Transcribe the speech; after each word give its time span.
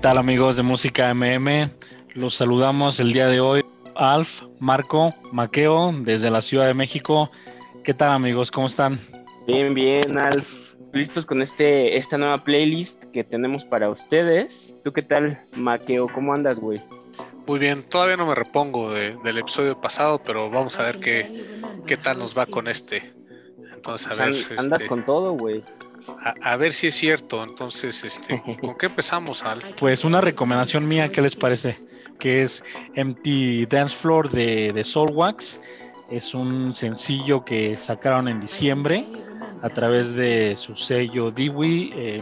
tal 0.00 0.16
amigos 0.16 0.56
de 0.56 0.62
Música 0.62 1.12
MM? 1.12 1.70
Los 2.14 2.36
saludamos 2.36 3.00
el 3.00 3.12
día 3.12 3.26
de 3.26 3.40
hoy. 3.40 3.64
Alf, 3.94 4.42
Marco, 4.58 5.14
Maqueo, 5.30 5.92
desde 5.92 6.30
la 6.30 6.40
Ciudad 6.40 6.66
de 6.66 6.72
México. 6.72 7.30
¿Qué 7.84 7.92
tal 7.92 8.12
amigos? 8.12 8.50
¿Cómo 8.50 8.66
están? 8.66 8.98
Bien, 9.46 9.74
bien, 9.74 10.18
Alf. 10.18 10.48
Listos 10.94 11.26
con 11.26 11.42
este, 11.42 11.98
esta 11.98 12.16
nueva 12.16 12.42
playlist 12.44 13.04
que 13.12 13.24
tenemos 13.24 13.64
para 13.66 13.90
ustedes. 13.90 14.74
¿Tú 14.82 14.90
qué 14.92 15.02
tal, 15.02 15.38
Maqueo? 15.54 16.06
¿Cómo 16.08 16.32
andas, 16.32 16.58
güey? 16.58 16.82
Muy 17.46 17.58
bien, 17.58 17.82
todavía 17.82 18.16
no 18.16 18.26
me 18.26 18.34
repongo 18.34 18.90
del 18.92 19.38
episodio 19.38 19.78
pasado, 19.80 20.22
pero 20.22 20.50
vamos 20.50 20.78
a 20.78 20.82
ver 20.84 20.98
qué, 20.98 21.44
qué 21.86 21.98
tal 21.98 22.18
nos 22.18 22.36
va 22.36 22.46
con 22.46 22.68
este. 22.68 23.02
Entonces, 23.74 24.06
a 24.06 24.14
ver. 24.14 24.34
Andas 24.58 24.80
este, 24.80 24.86
con 24.86 25.04
todo, 25.04 25.32
güey. 25.32 25.62
A, 26.42 26.56
ver 26.56 26.72
si 26.72 26.88
es 26.88 26.94
cierto. 26.94 27.42
Entonces, 27.42 28.04
este, 28.04 28.42
¿con 28.60 28.76
qué 28.76 28.86
empezamos, 28.86 29.44
Alf? 29.44 29.72
Pues 29.78 30.04
una 30.04 30.20
recomendación 30.20 30.86
mía, 30.86 31.08
¿qué 31.08 31.22
les 31.22 31.36
parece? 31.36 31.76
Que 32.18 32.42
es 32.42 32.62
Empty 32.94 33.66
Dance 33.66 33.94
Floor 33.96 34.30
de, 34.30 34.72
de 34.72 34.84
Soulwax. 34.84 35.60
Es 36.10 36.34
un 36.34 36.74
sencillo 36.74 37.44
que 37.44 37.76
sacaron 37.76 38.28
en 38.28 38.40
diciembre 38.40 39.06
a 39.62 39.68
través 39.70 40.14
de 40.14 40.54
su 40.56 40.76
sello 40.76 41.30
Dewey. 41.30 41.92
Eh, 41.94 42.20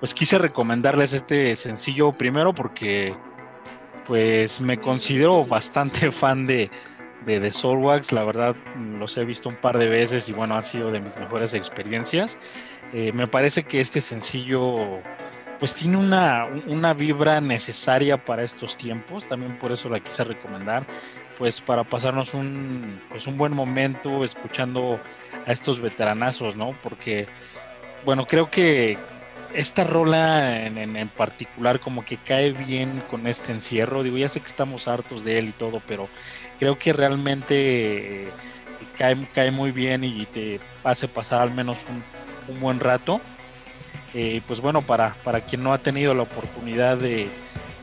pues 0.00 0.14
quise 0.14 0.38
recomendarles 0.38 1.12
este 1.12 1.54
sencillo 1.54 2.12
primero 2.12 2.52
porque 2.52 3.14
pues 4.06 4.60
me 4.60 4.78
considero 4.78 5.44
bastante 5.44 6.10
fan 6.12 6.46
de, 6.46 6.70
de, 7.26 7.40
de 7.40 7.52
Soulwax. 7.52 8.12
La 8.12 8.24
verdad, 8.24 8.56
los 8.98 9.16
he 9.16 9.24
visto 9.24 9.48
un 9.48 9.56
par 9.56 9.78
de 9.78 9.88
veces 9.88 10.28
y 10.28 10.32
bueno, 10.32 10.56
han 10.56 10.64
sido 10.64 10.90
de 10.90 11.00
mis 11.00 11.16
mejores 11.16 11.54
experiencias. 11.54 12.38
Eh, 12.92 13.12
me 13.12 13.26
parece 13.26 13.64
que 13.64 13.80
este 13.80 14.00
sencillo 14.00 15.00
pues 15.58 15.74
tiene 15.74 15.96
una, 15.96 16.44
una, 16.66 16.92
vibra 16.92 17.40
necesaria 17.40 18.24
para 18.24 18.42
estos 18.42 18.76
tiempos, 18.76 19.24
también 19.28 19.60
por 19.60 19.70
eso 19.70 19.88
la 19.88 20.00
quise 20.00 20.24
recomendar, 20.24 20.84
pues 21.38 21.60
para 21.60 21.84
pasarnos 21.84 22.34
un, 22.34 23.00
pues 23.08 23.28
un 23.28 23.38
buen 23.38 23.52
momento 23.52 24.24
escuchando 24.24 24.98
a 25.46 25.52
estos 25.52 25.78
veteranazos, 25.80 26.56
¿no? 26.56 26.70
Porque, 26.82 27.26
bueno, 28.04 28.26
creo 28.26 28.50
que 28.50 28.98
esta 29.54 29.84
rola 29.84 30.66
en, 30.66 30.78
en, 30.78 31.08
particular 31.08 31.80
como 31.80 32.04
que 32.04 32.16
cae 32.16 32.52
bien 32.52 33.02
con 33.10 33.26
este 33.26 33.52
encierro, 33.52 34.02
digo, 34.02 34.18
ya 34.18 34.28
sé 34.28 34.40
que 34.40 34.48
estamos 34.48 34.88
hartos 34.88 35.24
de 35.24 35.38
él 35.38 35.48
y 35.48 35.52
todo, 35.52 35.82
pero 35.86 36.08
creo 36.58 36.78
que 36.78 36.92
realmente 36.92 38.24
eh, 38.24 38.28
cae, 38.96 39.16
cae 39.34 39.50
muy 39.50 39.72
bien 39.72 40.04
y 40.04 40.26
te 40.26 40.60
hace 40.84 41.08
pasar 41.08 41.42
al 41.42 41.52
menos 41.52 41.76
un 41.88 42.02
un 42.48 42.60
buen 42.60 42.80
rato. 42.80 43.20
Eh, 44.14 44.42
pues 44.46 44.60
bueno, 44.60 44.82
para, 44.82 45.14
para 45.24 45.42
quien 45.42 45.62
no 45.62 45.72
ha 45.72 45.78
tenido 45.78 46.14
la 46.14 46.22
oportunidad 46.22 46.98
de, 46.98 47.30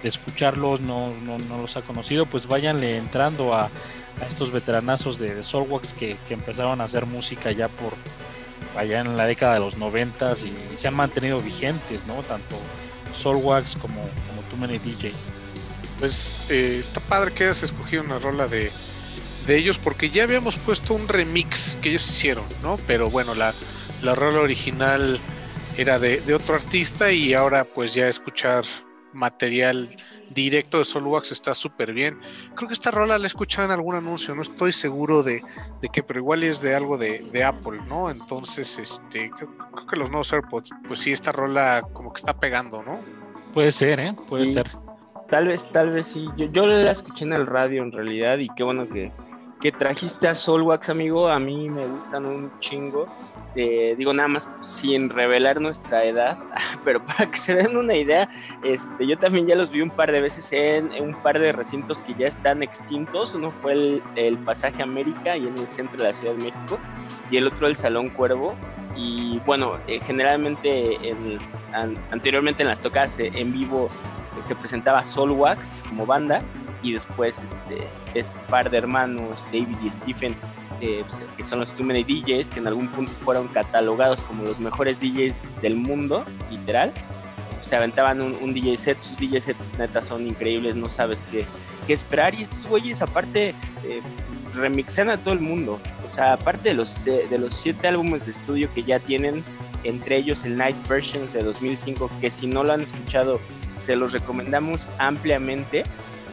escucharlos, 0.03 0.79
no, 0.79 1.09
los 1.61 1.75
ha 1.75 1.81
conocido, 1.81 2.25
pues 2.25 2.47
váyanle 2.47 2.97
entrando 2.97 3.53
a, 3.53 3.69
estos 4.29 4.51
veteranazos 4.51 5.17
de, 5.17 5.43
Soulwax 5.43 5.93
que, 5.93 6.15
empezaron 6.29 6.81
a 6.81 6.85
hacer 6.85 7.05
música 7.05 7.51
ya 7.51 7.67
por 7.67 7.93
allá 8.75 9.01
en 9.01 9.15
la 9.15 9.25
década 9.25 9.55
de 9.55 9.59
los 9.59 9.77
noventas 9.77 10.43
y, 10.43 10.53
se 10.77 10.87
han 10.87 10.95
mantenido 10.95 11.41
vigentes, 11.41 12.05
¿no? 12.07 12.21
Tanto 12.23 12.57
Soulwax 13.21 13.75
como, 13.77 14.01
como 14.01 14.41
Too 14.49 14.57
Many 14.57 14.79
DJ. 14.79 15.11
Pues 15.99 16.45
eh, 16.49 16.77
está 16.79 17.01
padre 17.01 17.33
que 17.33 17.43
hayas 17.43 17.63
escogido 17.63 18.03
una 18.03 18.19
rola 18.19 18.47
de, 18.47 18.71
de 19.47 19.57
ellos 19.57 19.77
porque 19.77 20.09
ya 20.09 20.23
habíamos 20.23 20.55
puesto 20.55 20.93
un 20.93 21.07
remix 21.07 21.77
que 21.81 21.89
ellos 21.89 22.09
hicieron, 22.09 22.45
¿no? 22.63 22.77
Pero 22.87 23.09
bueno, 23.09 23.35
la, 23.35 23.53
la 24.01 24.15
rola 24.15 24.39
original 24.39 25.19
era 25.77 25.97
de, 25.99 26.33
otro 26.33 26.55
artista 26.55 27.11
y 27.11 27.33
ahora 27.33 27.63
pues 27.63 27.93
ya 27.93 28.07
escuchar 28.07 28.63
material 29.13 29.89
directo 30.33 30.79
de 30.79 30.85
Solwax 30.85 31.31
está 31.31 31.53
súper 31.53 31.93
bien. 31.93 32.19
Creo 32.55 32.67
que 32.67 32.73
esta 32.73 32.91
rola 32.91 33.17
la 33.17 33.23
he 33.23 33.27
escuchado 33.27 33.65
en 33.65 33.71
algún 33.71 33.95
anuncio, 33.95 34.35
no 34.35 34.41
estoy 34.41 34.73
seguro 34.73 35.23
de, 35.23 35.43
de 35.81 35.89
qué, 35.89 36.03
pero 36.03 36.19
igual 36.19 36.43
es 36.43 36.61
de 36.61 36.75
algo 36.75 36.97
de, 36.97 37.43
Apple, 37.43 37.79
¿no? 37.87 38.09
Entonces, 38.09 38.77
este, 38.77 39.31
creo, 39.31 39.49
que 39.87 39.95
los 39.95 40.09
nuevos 40.09 40.33
AirPods, 40.33 40.71
pues 40.87 40.99
sí, 40.99 41.11
esta 41.11 41.31
rola 41.31 41.81
como 41.93 42.11
que 42.11 42.17
está 42.17 42.37
pegando, 42.37 42.83
¿no? 42.83 42.99
Puede 43.53 43.71
ser, 43.71 43.99
¿eh? 43.99 44.15
Puede 44.27 44.53
ser. 44.53 44.69
Tal 45.29 45.47
vez, 45.47 45.63
tal 45.71 45.91
vez 45.91 46.07
sí. 46.07 46.27
Yo, 46.37 46.47
yo 46.47 46.65
la 46.65 46.91
escuché 46.91 47.23
en 47.25 47.33
el 47.33 47.47
radio 47.47 47.83
en 47.83 47.91
realidad 47.91 48.39
y 48.39 48.49
qué 48.55 48.63
bueno 48.63 48.89
que, 48.89 49.11
que 49.59 49.71
trajiste 49.71 50.27
a 50.27 50.35
Solwax, 50.35 50.89
amigo. 50.89 51.27
A 51.27 51.39
mí 51.39 51.69
me 51.69 51.85
gustan 51.85 52.25
un 52.25 52.49
chingo. 52.59 53.05
Eh, 53.55 53.95
digo 53.97 54.13
nada 54.13 54.29
más 54.29 54.47
sin 54.61 55.09
revelar 55.09 55.59
nuestra 55.59 56.03
edad, 56.03 56.37
pero 56.85 57.03
para 57.03 57.29
que 57.29 57.37
se 57.37 57.55
den 57.55 57.75
una 57.75 57.95
idea, 57.95 58.29
este, 58.63 59.07
yo 59.07 59.17
también 59.17 59.47
ya 59.47 59.55
los 59.55 59.71
vi 59.71 59.81
un 59.81 59.89
par 59.89 60.11
de 60.11 60.21
veces 60.21 60.47
en, 60.51 60.91
un 61.01 61.13
par 61.23 61.39
de 61.39 61.51
recintos 61.51 61.99
que 62.01 62.13
ya 62.13 62.27
están 62.27 62.63
extintos. 62.63 63.33
Uno 63.33 63.49
fue 63.49 64.01
el, 64.15 64.37
Pasaje 64.39 64.81
América 64.81 65.35
y 65.35 65.47
en 65.47 65.57
el 65.57 65.67
centro 65.67 65.97
de 65.97 66.09
la 66.09 66.13
Ciudad 66.13 66.33
de 66.33 66.43
México, 66.43 66.79
y 67.29 67.37
el 67.37 67.47
otro 67.47 67.67
el 67.67 67.75
Salón 67.75 68.09
Cuervo. 68.09 68.55
Y 68.95 69.39
bueno, 69.45 69.73
eh, 69.87 69.99
generalmente 70.05 70.97
anteriormente 72.11 72.63
en 72.63 72.69
las 72.69 72.81
tocadas 72.81 73.19
eh, 73.19 73.31
en 73.33 73.51
vivo 73.51 73.89
se 74.47 74.55
presentaba 74.55 75.03
Solwax 75.03 75.83
como 75.89 76.05
banda 76.05 76.41
y 76.81 76.93
después 76.93 77.35
este, 78.13 78.31
par 78.49 78.69
de 78.69 78.77
hermanos, 78.77 79.37
David 79.45 79.77
y 79.83 79.89
Stephen, 79.89 80.35
eh, 80.81 81.03
pues, 81.07 81.21
que 81.37 81.43
son 81.43 81.59
los 81.59 81.73
Too 81.75 81.85
Many 81.85 82.03
DJs, 82.03 82.49
que 82.49 82.59
en 82.59 82.67
algún 82.67 82.87
punto 82.89 83.11
fueron 83.23 83.47
catalogados 83.47 84.21
como 84.21 84.43
los 84.43 84.59
mejores 84.59 84.99
DJs 84.99 85.33
del 85.61 85.75
mundo, 85.75 86.25
literal. 86.49 86.93
Se 87.61 87.75
aventaban 87.75 88.21
un, 88.21 88.53
DJ 88.53 88.77
set, 88.77 89.01
sus 89.01 89.17
DJ 89.17 89.41
sets 89.41 89.77
neta 89.77 90.01
son 90.01 90.25
increíbles, 90.25 90.75
no 90.75 90.89
sabes 90.89 91.19
qué, 91.31 91.45
qué 91.85 91.93
esperar. 91.93 92.33
Y 92.33 92.43
estos 92.43 92.65
güeyes, 92.65 93.01
aparte, 93.01 93.49
eh, 93.83 94.01
remixan 94.55 95.09
a 95.09 95.17
todo 95.17 95.33
el 95.33 95.39
mundo. 95.39 95.79
O 96.09 96.11
sea, 96.11 96.33
aparte 96.33 96.69
de 96.69 96.75
los, 96.75 97.05
de, 97.05 97.27
de 97.27 97.37
los 97.37 97.53
siete 97.53 97.87
álbumes 97.87 98.25
de 98.25 98.31
estudio 98.31 98.73
que 98.73 98.83
ya 98.83 98.99
tienen, 98.99 99.43
entre 99.83 100.17
ellos 100.17 100.43
el 100.45 100.57
Night 100.57 100.75
Versions 100.87 101.33
de 101.33 101.43
2005, 101.43 102.09
que 102.19 102.31
si 102.31 102.47
no 102.47 102.63
lo 102.63 102.73
han 102.73 102.81
escuchado, 102.81 103.39
se 103.85 103.95
los 103.95 104.13
recomendamos 104.13 104.87
ampliamente. 104.97 105.83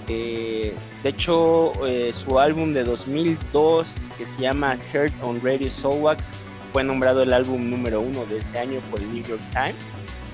Eh, 0.08 0.74
de 1.02 1.08
hecho, 1.08 1.72
eh, 1.86 2.12
su 2.12 2.38
álbum 2.38 2.72
de 2.72 2.84
2002, 2.84 3.94
que 4.16 4.26
se 4.26 4.40
llama 4.40 4.76
Heart 4.76 5.12
on 5.22 5.40
Radio 5.42 5.70
Soulwax, 5.70 6.22
fue 6.72 6.84
nombrado 6.84 7.22
el 7.22 7.32
álbum 7.32 7.70
número 7.70 8.00
uno 8.00 8.24
de 8.26 8.38
ese 8.38 8.58
año 8.58 8.80
por 8.90 9.00
el 9.00 9.12
New 9.12 9.24
York 9.24 9.42
Times. 9.52 9.74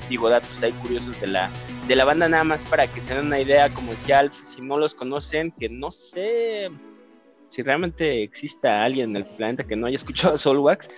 Digo, 0.08 0.28
datos 0.28 0.62
ahí 0.62 0.72
curiosos 0.72 1.18
de 1.20 1.28
la, 1.28 1.48
de 1.88 1.96
la 1.96 2.04
banda, 2.04 2.28
nada 2.28 2.44
más 2.44 2.60
para 2.68 2.86
que 2.86 3.00
se 3.00 3.14
den 3.14 3.26
una 3.26 3.40
idea 3.40 3.70
comercial. 3.70 4.30
Si 4.46 4.60
no 4.60 4.76
los 4.76 4.94
conocen, 4.94 5.52
que 5.52 5.68
no 5.68 5.90
sé 5.90 6.70
si 7.48 7.62
realmente 7.62 8.22
exista 8.22 8.82
alguien 8.82 9.10
en 9.10 9.16
el 9.16 9.26
planeta 9.26 9.64
que 9.64 9.76
no 9.76 9.86
haya 9.86 9.96
escuchado 9.96 10.36
Soulwax, 10.36 10.88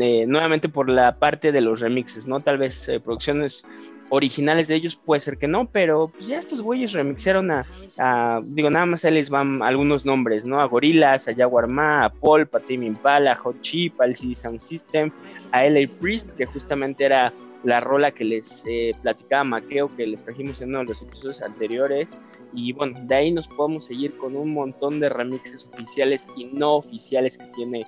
eh, 0.00 0.26
nuevamente 0.26 0.68
por 0.68 0.88
la 0.88 1.18
parte 1.18 1.52
de 1.52 1.60
los 1.60 1.80
remixes, 1.80 2.26
¿no? 2.26 2.40
Tal 2.40 2.58
vez 2.58 2.90
producciones 3.04 3.64
originales 4.10 4.68
de 4.68 4.76
ellos 4.76 4.96
puede 4.96 5.20
ser 5.20 5.38
que 5.38 5.48
no, 5.48 5.66
pero 5.66 6.08
pues 6.08 6.26
ya 6.26 6.38
estos 6.38 6.62
güeyes 6.62 6.92
remixaron 6.92 7.50
a, 7.50 8.40
digo, 8.44 8.70
nada 8.70 8.86
más 8.86 9.04
ahí 9.04 9.14
les 9.14 9.30
van 9.30 9.62
algunos 9.62 10.04
nombres, 10.04 10.44
¿no? 10.44 10.60
A 10.60 10.66
Gorillaz, 10.66 11.28
a 11.28 11.34
Jaguar 11.34 11.66
Ma, 11.66 12.04
a 12.04 12.10
Paul, 12.10 12.48
a 12.52 12.58
Tame 12.60 12.86
Impala, 12.86 13.32
a 13.32 13.36
Hot 13.36 13.60
Chip, 13.62 14.00
al 14.00 14.16
CD 14.16 14.34
Sound 14.34 14.60
System, 14.60 15.10
a 15.52 15.64
LA 15.64 15.88
Priest, 16.00 16.30
que 16.36 16.46
justamente 16.46 17.04
era 17.04 17.32
la 17.64 17.80
rola 17.80 18.10
que 18.10 18.24
les 18.24 18.62
eh, 18.66 18.92
platicaba 19.02 19.44
Maqueo, 19.44 19.94
que 19.96 20.06
les 20.06 20.22
trajimos 20.22 20.60
en 20.60 20.70
uno 20.70 20.80
de 20.80 20.84
los 20.86 21.02
episodios 21.02 21.42
anteriores. 21.42 22.10
Y 22.52 22.72
bueno, 22.72 22.94
de 23.02 23.14
ahí 23.14 23.32
nos 23.32 23.48
podemos 23.48 23.86
seguir 23.86 24.16
con 24.16 24.36
un 24.36 24.52
montón 24.52 25.00
de 25.00 25.08
remixes 25.08 25.68
oficiales 25.72 26.24
y 26.36 26.44
no 26.44 26.74
oficiales 26.74 27.36
que 27.36 27.46
tiene 27.46 27.84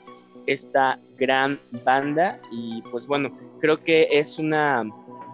esta 0.46 0.98
gran 1.18 1.58
banda. 1.84 2.40
Y 2.50 2.82
pues 2.90 3.06
bueno, 3.06 3.30
creo 3.60 3.76
que 3.82 4.08
es 4.10 4.38
una 4.38 4.84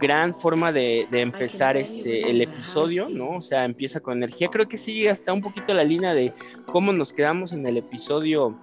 gran 0.02 0.34
forma 0.38 0.72
de, 0.72 1.06
empezar 1.12 1.76
este 1.76 2.28
el 2.28 2.42
episodio, 2.42 3.08
¿no? 3.08 3.36
O 3.36 3.40
sea, 3.40 3.64
empieza 3.64 4.00
con 4.00 4.18
energía. 4.18 4.48
Creo 4.48 4.68
que 4.68 4.76
sigue 4.76 5.08
hasta 5.08 5.32
un 5.32 5.40
poquito 5.40 5.72
la 5.72 5.84
línea 5.84 6.12
de 6.12 6.34
cómo 6.66 6.92
nos 6.92 7.12
quedamos 7.12 7.52
en 7.52 7.64
el 7.66 7.76
episodio 7.76 8.58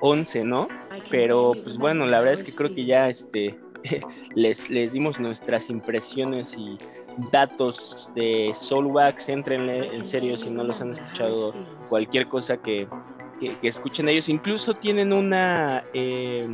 11, 0.00 0.44
¿no? 0.44 0.68
Pero 1.10 1.52
pues 1.62 1.76
bueno, 1.76 2.06
la 2.06 2.20
verdad 2.20 2.34
es 2.34 2.44
que 2.44 2.54
creo 2.54 2.72
que 2.72 2.84
ya 2.84 3.08
este 3.08 3.58
les, 4.36 4.70
les 4.70 4.92
dimos 4.92 5.18
nuestras 5.18 5.68
impresiones 5.68 6.54
y 6.56 6.78
datos 7.32 8.12
de 8.14 8.52
Soulwax, 8.54 9.28
entrenle 9.28 9.94
en 9.94 10.06
serio 10.06 10.38
si 10.38 10.50
no 10.50 10.62
los 10.62 10.80
han 10.80 10.92
escuchado, 10.92 11.52
cualquier 11.88 12.28
cosa 12.28 12.56
que, 12.58 12.86
que, 13.40 13.56
escuchen 13.68 14.08
ellos. 14.08 14.28
Incluso 14.28 14.74
tienen 14.74 15.12
una 15.12 15.84
eh, 15.92 16.48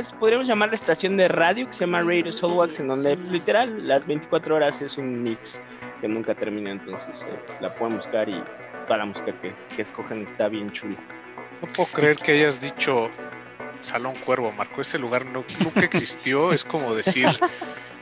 pues 0.00 0.14
podríamos 0.14 0.48
llamar 0.48 0.70
la 0.70 0.76
estación 0.76 1.18
de 1.18 1.28
radio 1.28 1.66
que 1.66 1.74
se 1.74 1.80
llama 1.80 2.00
Radio 2.00 2.32
Soulwax, 2.32 2.80
en 2.80 2.88
donde 2.88 3.16
literal 3.16 3.86
las 3.86 4.06
24 4.06 4.56
horas 4.56 4.80
es 4.80 4.96
un 4.96 5.22
mix 5.22 5.60
que 6.00 6.08
nunca 6.08 6.34
termina, 6.34 6.70
entonces 6.70 7.22
eh, 7.28 7.38
la 7.60 7.74
pueden 7.74 7.96
buscar 7.96 8.26
y 8.26 8.42
toda 8.86 8.96
la 8.96 9.04
música 9.04 9.38
que, 9.42 9.54
que 9.76 9.82
escogen 9.82 10.22
está 10.22 10.48
bien 10.48 10.72
chula. 10.72 10.96
No 11.60 11.70
puedo 11.74 11.90
creer 11.92 12.16
que 12.16 12.32
hayas 12.32 12.62
dicho 12.62 13.10
Salón 13.82 14.14
Cuervo, 14.24 14.50
Marco. 14.52 14.80
Ese 14.80 14.98
lugar 14.98 15.26
no, 15.26 15.44
nunca 15.62 15.80
existió. 15.80 16.50
es 16.54 16.64
como 16.64 16.94
decir 16.94 17.28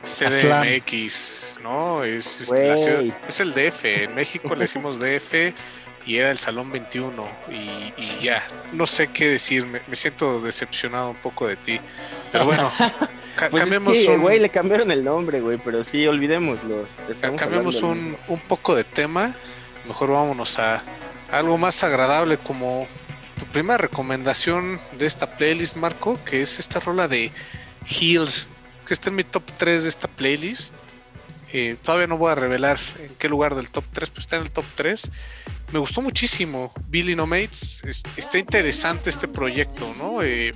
CDMX, 0.01 1.59
¿no? 1.61 2.05
Es, 2.05 2.39
este, 2.39 2.65
la 2.65 2.77
ciudad, 2.77 3.03
es 3.27 3.39
el 3.41 3.51
DF. 3.51 3.83
En 3.83 4.15
México 4.15 4.55
le 4.55 4.61
decimos 4.61 5.01
DF 5.01 5.53
y 6.09 6.17
era 6.17 6.31
el 6.31 6.39
Salón 6.39 6.71
21 6.71 7.23
y, 7.51 7.93
ya, 8.19 8.43
no 8.73 8.87
sé 8.87 9.09
qué 9.09 9.29
decir, 9.29 9.67
me, 9.67 9.79
siento 9.95 10.41
decepcionado 10.41 11.11
un 11.11 11.15
poco 11.17 11.45
de 11.45 11.55
ti. 11.55 11.79
Pero 12.31 12.45
bueno, 12.45 12.73
pues 13.37 13.61
cambiamos 13.61 13.95
un... 14.07 14.19
Güey, 14.19 14.39
le 14.39 14.49
cambiaron 14.49 14.89
el 14.89 15.03
nombre, 15.03 15.39
güey, 15.39 15.59
pero 15.63 15.83
sí, 15.83 16.07
olvidémoslo. 16.07 16.87
Cambiamos 17.37 17.83
un, 17.83 18.17
un 18.27 18.39
poco 18.39 18.73
de 18.73 18.83
tema, 18.83 19.35
mejor 19.87 20.11
vámonos 20.11 20.57
a 20.57 20.81
algo 21.29 21.59
más 21.59 21.83
agradable 21.83 22.39
como 22.39 22.87
tu 23.39 23.45
primera 23.45 23.77
recomendación 23.77 24.79
de 24.97 25.05
esta 25.05 25.29
playlist, 25.29 25.75
Marco, 25.75 26.17
que 26.25 26.41
es 26.41 26.57
esta 26.57 26.79
rola 26.79 27.07
de 27.07 27.31
Heels, 27.87 28.47
que 28.87 28.95
está 28.95 29.11
en 29.11 29.15
mi 29.15 29.23
top 29.23 29.43
3 29.59 29.83
de 29.83 29.89
esta 29.89 30.07
playlist. 30.07 30.73
Eh, 31.53 31.77
todavía 31.83 32.07
no 32.07 32.17
voy 32.17 32.31
a 32.31 32.35
revelar 32.35 32.79
en 32.97 33.13
qué 33.19 33.29
lugar 33.29 33.53
del 33.53 33.71
top 33.71 33.83
3, 33.93 34.09
pero 34.09 34.21
está 34.21 34.35
en 34.37 34.41
el 34.41 34.51
top 34.51 34.65
3. 34.73 35.11
Me 35.71 35.79
gustó 35.79 36.01
muchísimo 36.01 36.71
Billy 36.87 37.15
No 37.15 37.27
Mates. 37.27 37.83
está 38.15 38.37
interesante 38.37 39.09
este 39.09 39.27
proyecto, 39.27 39.93
¿no? 39.97 40.23
Eh, 40.23 40.53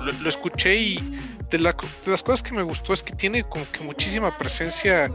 lo, 0.00 0.28
escuché 0.28 0.76
y 0.76 1.20
de, 1.50 1.58
las 1.58 1.74
cosas 1.74 2.42
que 2.42 2.54
me 2.54 2.62
gustó 2.62 2.92
es 2.92 3.02
que 3.02 3.14
tiene 3.14 3.42
como 3.42 3.70
que 3.72 3.82
muchísima 3.82 4.36
presencia 4.38 5.10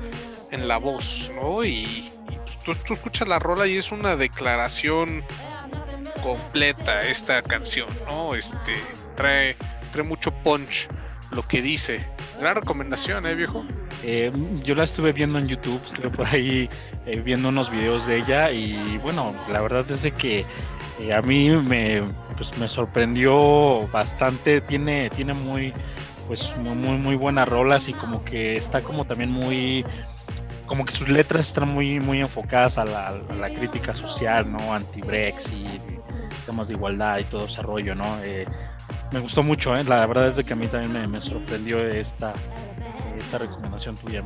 en 0.52 0.68
la 0.68 0.78
voz, 0.78 1.32
¿no? 1.34 1.64
Y, 1.64 2.12
pues, 2.28 2.60
tú, 2.64 2.76
tú, 2.86 2.94
escuchas 2.96 3.28
la 3.28 3.40
rola 3.40 3.68
y 3.68 3.78
es 3.78 3.92
una 3.92 4.18
declaración 4.18 5.24
completa 6.22 7.08
esta 7.08 7.42
canción, 7.42 7.88
¿no? 8.06 8.36
Este 8.36 8.76
trae, 9.16 9.56
trae 9.92 10.04
mucho 10.04 10.32
punch 10.44 10.90
lo 11.32 11.48
que 11.48 11.62
dice. 11.62 12.06
Gran 12.40 12.56
recomendación, 12.56 13.26
¿eh, 13.26 13.36
viejo? 13.36 13.66
Eh, 14.04 14.32
yo 14.64 14.76
la 14.76 14.84
estuve 14.84 15.14
viendo 15.14 15.40
en 15.40 15.48
YouTube, 15.48 15.82
estuve 15.84 16.10
por 16.10 16.28
ahí 16.28 16.70
eh, 17.06 17.20
viendo 17.22 17.50
unos 17.50 17.72
videos 17.72 18.06
de 18.06 18.18
ella 18.18 18.52
y 18.52 18.98
bueno, 19.00 19.34
la 19.52 19.62
verdad 19.62 19.90
es 19.90 20.14
que 20.14 20.46
eh, 21.00 21.14
a 21.14 21.22
mí 21.22 21.50
me, 21.50 22.04
pues, 22.38 22.56
me 22.58 22.70
sorprendió 22.70 23.88
bastante, 23.88 24.62
tiene, 24.62 25.10
tiene 25.10 25.34
muy, 25.34 25.74
pues 26.28 26.52
muy, 26.58 26.98
muy 26.98 27.16
buenas 27.16 27.48
rolas 27.48 27.90
y 27.90 27.94
como 27.94 28.24
que 28.24 28.58
está 28.58 28.82
como 28.82 29.06
también 29.06 29.32
muy 29.32 29.86
como 30.66 30.84
que 30.84 30.94
sus 30.94 31.08
letras 31.08 31.48
están 31.48 31.70
muy 31.70 32.00
muy 32.00 32.22
enfocadas 32.22 32.80
a 32.80 32.86
la, 32.86 33.14
la 33.38 33.50
crítica 33.50 33.94
social, 33.94 34.52
¿no? 34.52 34.74
Anti-Brexit, 34.74 35.82
temas 36.46 36.68
de 36.68 36.74
igualdad 36.74 37.20
y 37.20 37.24
todo 37.26 37.46
ese 37.46 37.62
rollo, 37.62 37.94
¿no? 37.94 38.18
Me 39.12 39.20
gustó 39.20 39.44
mucho, 39.44 39.76
¿eh? 39.76 39.84
la 39.84 40.06
verdad 40.06 40.38
es 40.38 40.46
que 40.46 40.54
a 40.54 40.56
mí 40.56 40.68
también 40.68 41.10
me, 41.10 41.22
sorprendió 41.22 41.80
esta, 41.80 42.34
esta 43.18 43.38
recomendación 43.38 43.96
tuya. 43.98 44.24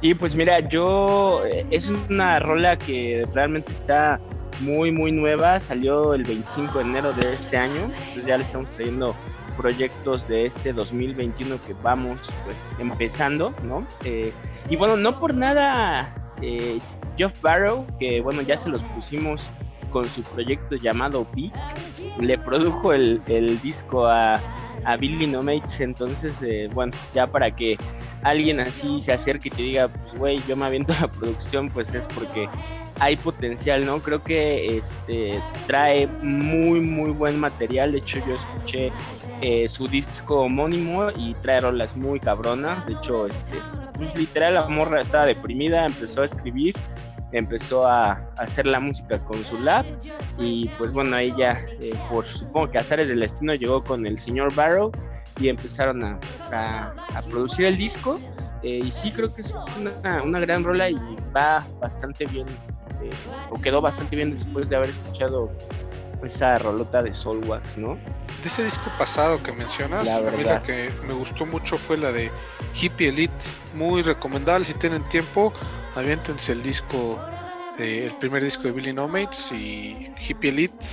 Y 0.00 0.14
pues 0.14 0.34
mira, 0.34 0.60
yo 0.60 1.42
eh, 1.44 1.66
es 1.70 1.88
una 1.88 2.38
rola 2.38 2.78
que 2.78 3.26
realmente 3.34 3.72
está 3.72 4.20
muy 4.60 4.90
muy 4.90 5.12
nueva, 5.12 5.60
salió 5.60 6.14
el 6.14 6.24
25 6.24 6.78
de 6.78 6.84
enero 6.84 7.12
de 7.12 7.32
este 7.32 7.56
año, 7.56 7.84
entonces 7.84 8.26
ya 8.26 8.36
le 8.36 8.44
estamos 8.44 8.70
trayendo 8.72 9.14
proyectos 9.56 10.26
de 10.28 10.46
este 10.46 10.72
2021 10.72 11.60
que 11.62 11.74
vamos 11.82 12.32
pues 12.44 12.56
empezando, 12.78 13.52
¿no? 13.64 13.86
Eh, 14.04 14.32
y 14.68 14.76
bueno, 14.76 14.96
no 14.96 15.18
por 15.18 15.34
nada 15.34 16.14
eh, 16.40 16.78
Jeff 17.16 17.40
Barrow, 17.42 17.86
que 17.98 18.20
bueno, 18.20 18.42
ya 18.42 18.56
se 18.58 18.68
los 18.68 18.82
pusimos 18.84 19.50
con 19.90 20.08
su 20.08 20.22
proyecto 20.22 20.76
llamado 20.76 21.24
Peak, 21.24 21.52
le 22.20 22.38
produjo 22.38 22.92
el, 22.92 23.20
disco 23.62 24.06
a, 24.06 24.40
a 24.84 24.96
Billy 24.96 25.26
No 25.26 25.42
Mates, 25.42 25.80
entonces, 25.80 26.34
eh, 26.42 26.68
bueno, 26.72 26.92
ya 27.14 27.26
para 27.26 27.54
que 27.54 27.76
alguien 28.22 28.60
así 28.60 29.02
se 29.02 29.12
acerque 29.12 29.48
y 29.48 29.50
te 29.50 29.62
diga, 29.62 29.88
pues, 29.88 30.14
güey, 30.16 30.42
yo 30.48 30.56
me 30.56 30.66
aviento 30.66 30.94
la 31.00 31.08
producción, 31.08 31.70
pues 31.70 31.92
es 31.94 32.06
porque 32.08 32.48
hay 33.00 33.16
potencial, 33.16 33.84
¿no? 33.84 34.00
Creo 34.00 34.22
que 34.22 34.78
este 34.78 35.40
trae 35.66 36.06
muy, 36.22 36.80
muy 36.80 37.10
buen 37.10 37.38
material. 37.38 37.92
De 37.92 37.98
hecho, 37.98 38.18
yo 38.26 38.34
escuché 38.34 38.92
eh, 39.40 39.68
su 39.68 39.86
disco 39.86 40.42
homónimo 40.42 41.10
y 41.16 41.34
trae 41.34 41.60
rolas 41.60 41.96
muy 41.96 42.18
cabronas. 42.18 42.86
De 42.86 42.94
hecho, 42.94 43.26
este, 43.26 43.58
pues, 43.94 44.14
literal, 44.14 44.54
la 44.54 44.66
morra 44.68 45.02
estaba 45.02 45.26
deprimida, 45.26 45.86
empezó 45.86 46.22
a 46.22 46.24
escribir 46.24 46.74
empezó 47.32 47.86
a, 47.86 48.20
hacer 48.36 48.66
la 48.66 48.80
música 48.80 49.18
con 49.20 49.44
su 49.44 49.58
lab 49.60 49.84
y 50.38 50.68
pues 50.78 50.92
bueno, 50.92 51.16
ella 51.16 51.64
eh, 51.80 51.92
por 52.10 52.26
supongo 52.26 52.70
que 52.70 52.78
azares 52.78 53.08
del 53.08 53.20
destino 53.20 53.54
llegó 53.54 53.82
con 53.82 54.06
el 54.06 54.18
señor 54.18 54.54
Barrow 54.54 54.92
y 55.40 55.48
empezaron 55.48 56.02
a, 56.04 56.18
a, 56.52 57.22
producir 57.30 57.66
el 57.66 57.76
disco. 57.76 58.18
Eh, 58.62 58.80
y 58.84 58.90
sí 58.90 59.12
creo 59.12 59.32
que 59.32 59.40
es 59.40 59.54
una, 59.78 60.22
una, 60.24 60.40
gran 60.40 60.64
rola 60.64 60.90
y 60.90 60.98
va 61.34 61.64
bastante 61.78 62.26
bien 62.26 62.48
eh, 63.00 63.10
o 63.50 63.60
quedó 63.60 63.80
bastante 63.80 64.16
bien 64.16 64.36
después 64.36 64.68
de 64.68 64.74
haber 64.74 64.90
escuchado 64.90 65.52
esa 66.24 66.58
rolota 66.58 67.02
de 67.02 67.14
Soulwax, 67.14 67.76
¿no? 67.76 67.94
De 67.94 68.46
ese 68.46 68.64
disco 68.64 68.90
pasado 68.98 69.40
que 69.42 69.52
mencionas, 69.52 70.08
a 70.08 70.20
mí 70.30 70.42
la 70.42 70.62
que 70.62 70.90
me 71.06 71.14
gustó 71.14 71.46
mucho 71.46 71.78
fue 71.78 71.96
la 71.96 72.10
de 72.10 72.30
Hippie 72.74 73.08
Elite, 73.08 73.44
muy 73.74 74.02
recomendable 74.02 74.64
si 74.64 74.74
tienen 74.74 75.08
tiempo, 75.08 75.52
aviéntense 75.98 76.52
el 76.52 76.62
disco, 76.62 77.18
el 77.78 78.12
primer 78.14 78.42
disco 78.42 78.64
de 78.64 78.72
Billy 78.72 78.92
No 78.92 79.08
Mates 79.08 79.52
y 79.52 80.10
Hippie 80.20 80.50
Elite, 80.50 80.86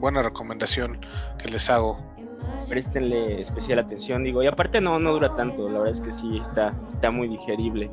buena 0.00 0.22
recomendación 0.22 0.98
que 1.38 1.48
les 1.48 1.68
hago. 1.68 1.98
Préstenle 2.68 3.42
especial 3.42 3.78
atención, 3.78 4.24
digo, 4.24 4.42
y 4.42 4.46
aparte 4.46 4.80
no, 4.80 4.98
no 4.98 5.12
dura 5.12 5.34
tanto, 5.34 5.68
la 5.68 5.80
verdad 5.80 5.94
es 5.94 6.00
que 6.00 6.12
sí, 6.12 6.38
está, 6.38 6.74
está 6.92 7.10
muy 7.10 7.28
digerible. 7.28 7.90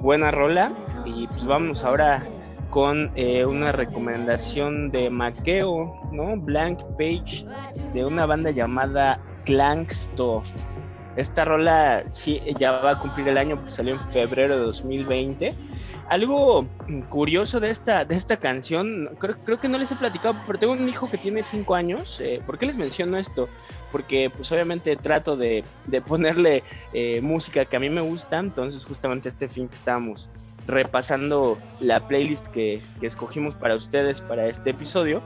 Buena 0.00 0.30
rola, 0.30 0.72
y 1.04 1.26
pues 1.26 1.44
vamos 1.44 1.84
ahora 1.84 2.24
con 2.70 3.10
eh, 3.16 3.44
una 3.44 3.72
recomendación 3.72 4.90
de 4.90 5.10
Maqueo, 5.10 5.94
¿no? 6.12 6.36
Blank 6.36 6.80
Page, 6.98 7.46
de 7.92 8.04
una 8.04 8.26
banda 8.26 8.50
llamada 8.50 9.20
Clankstuff. 9.44 10.48
Esta 11.16 11.44
rola 11.44 12.04
sí, 12.10 12.40
ya 12.58 12.72
va 12.72 12.92
a 12.92 12.98
cumplir 12.98 13.28
el 13.28 13.38
año, 13.38 13.56
pues 13.56 13.74
salió 13.74 13.94
en 13.94 14.10
febrero 14.10 14.58
de 14.58 14.64
2020. 14.64 15.54
Algo 16.08 16.66
curioso 17.08 17.60
de 17.60 17.70
esta, 17.70 18.04
de 18.04 18.16
esta 18.16 18.36
canción, 18.36 19.10
creo, 19.18 19.36
creo 19.44 19.60
que 19.60 19.68
no 19.68 19.78
les 19.78 19.92
he 19.92 19.96
platicado, 19.96 20.34
pero 20.46 20.58
tengo 20.58 20.72
un 20.72 20.88
hijo 20.88 21.10
que 21.10 21.18
tiene 21.18 21.42
5 21.42 21.74
años. 21.74 22.20
Eh, 22.20 22.42
¿Por 22.44 22.58
qué 22.58 22.66
les 22.66 22.76
menciono 22.76 23.18
esto? 23.18 23.48
Porque 23.90 24.30
pues 24.34 24.50
obviamente 24.52 24.96
trato 24.96 25.36
de, 25.36 25.64
de 25.86 26.00
ponerle 26.00 26.64
eh, 26.92 27.20
música 27.20 27.64
que 27.64 27.76
a 27.76 27.80
mí 27.80 27.90
me 27.90 28.00
gusta, 28.00 28.38
entonces 28.38 28.84
justamente 28.84 29.28
este 29.28 29.48
fin 29.48 29.68
que 29.68 29.74
estábamos 29.74 30.30
repasando 30.66 31.58
la 31.80 32.06
playlist 32.06 32.46
que, 32.48 32.80
escogimos 33.00 33.54
para 33.54 33.74
ustedes 33.74 34.20
para 34.20 34.46
este 34.46 34.70
episodio, 34.70 35.22